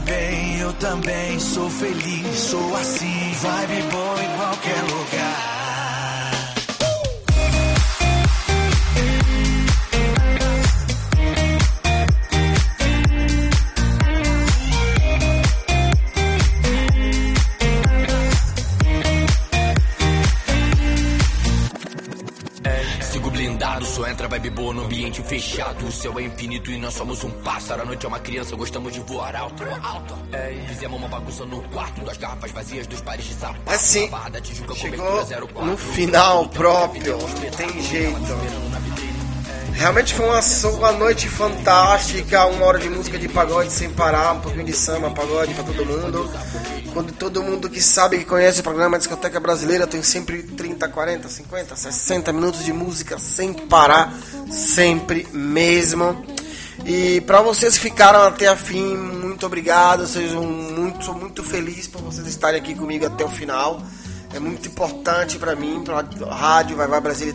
[0.00, 5.47] Bem, eu também sou feliz, sou assim, vibe boa em qualquer lugar.
[25.28, 25.86] Fechado.
[25.86, 27.82] O céu é infinito e nós somos um pássaro.
[27.82, 29.62] A noite é uma criança, gostamos de voar alto.
[29.82, 30.14] alto.
[30.68, 33.60] Fizemos uma bagunça no quarto, duas garrafas vazias, dos pares de sapato.
[33.66, 34.10] Assim,
[34.42, 35.64] chegou cobertura 04.
[35.66, 38.18] no final próprio, não tem jeito.
[39.74, 40.40] Realmente foi uma,
[40.76, 45.08] uma noite fantástica, uma hora de música de pagode sem parar, um pouquinho de samba,
[45.10, 46.28] pagode pra todo mundo.
[46.92, 50.42] Quando todo mundo que sabe, que conhece o programa Discoteca Brasileira, tem sempre
[50.78, 54.14] 30, 40, 50, 60 minutos de música sem parar,
[54.48, 56.24] sempre mesmo.
[56.86, 61.88] E para vocês que ficaram até a fim, muito obrigado, sejam muito, sou muito feliz
[61.88, 63.82] por vocês estarem aqui comigo até o final.
[64.32, 67.34] É muito importante para mim, para a rádio vai vai Brasília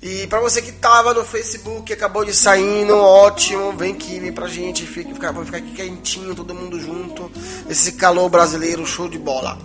[0.00, 4.86] E para você que tava no Facebook, acabou de sair, ótimo, vem aqui, pra gente,
[4.86, 7.28] fica, vamos ficar aqui quentinho, todo mundo junto.
[7.68, 9.58] Esse calor brasileiro, show de bola.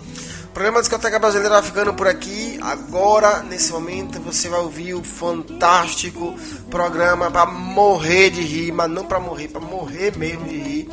[0.52, 2.58] O programa Discoteca Brasileira vai ficando por aqui.
[2.60, 6.34] Agora, nesse momento, você vai ouvir o fantástico
[6.70, 10.88] programa para morrer de rir, mas não para morrer, para morrer mesmo de rir,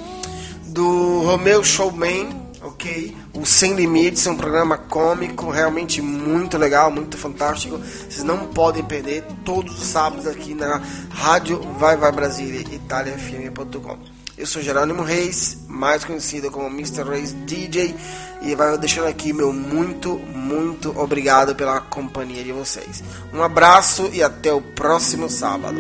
[0.67, 2.29] do Romeu Showman,
[2.61, 3.13] ok?
[3.33, 7.77] O Sem Limites, é um programa cômico, realmente muito legal, muito fantástico.
[7.77, 14.18] Vocês não podem perder todos os sábados aqui na Rádio Vai Vai Brasília, italiafm.com.
[14.39, 17.03] Eu sou Jerônimo Reis, mais conhecido como Mr.
[17.03, 17.93] Reis DJ,
[18.41, 23.03] e vai deixando aqui meu muito, muito obrigado pela companhia de vocês.
[23.33, 25.77] Um abraço e até o próximo sábado.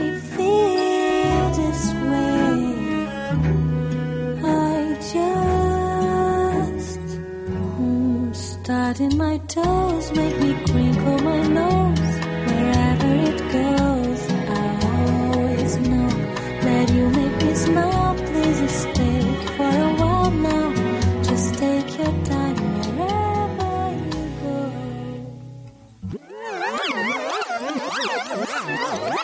[7.79, 12.19] mm, starting my toes, make me crinkle my nose.
[12.45, 16.38] Wherever it goes, I always know
[17.39, 19.21] Please now, please stay
[19.55, 21.23] for a while now.
[21.23, 22.38] Just take your time.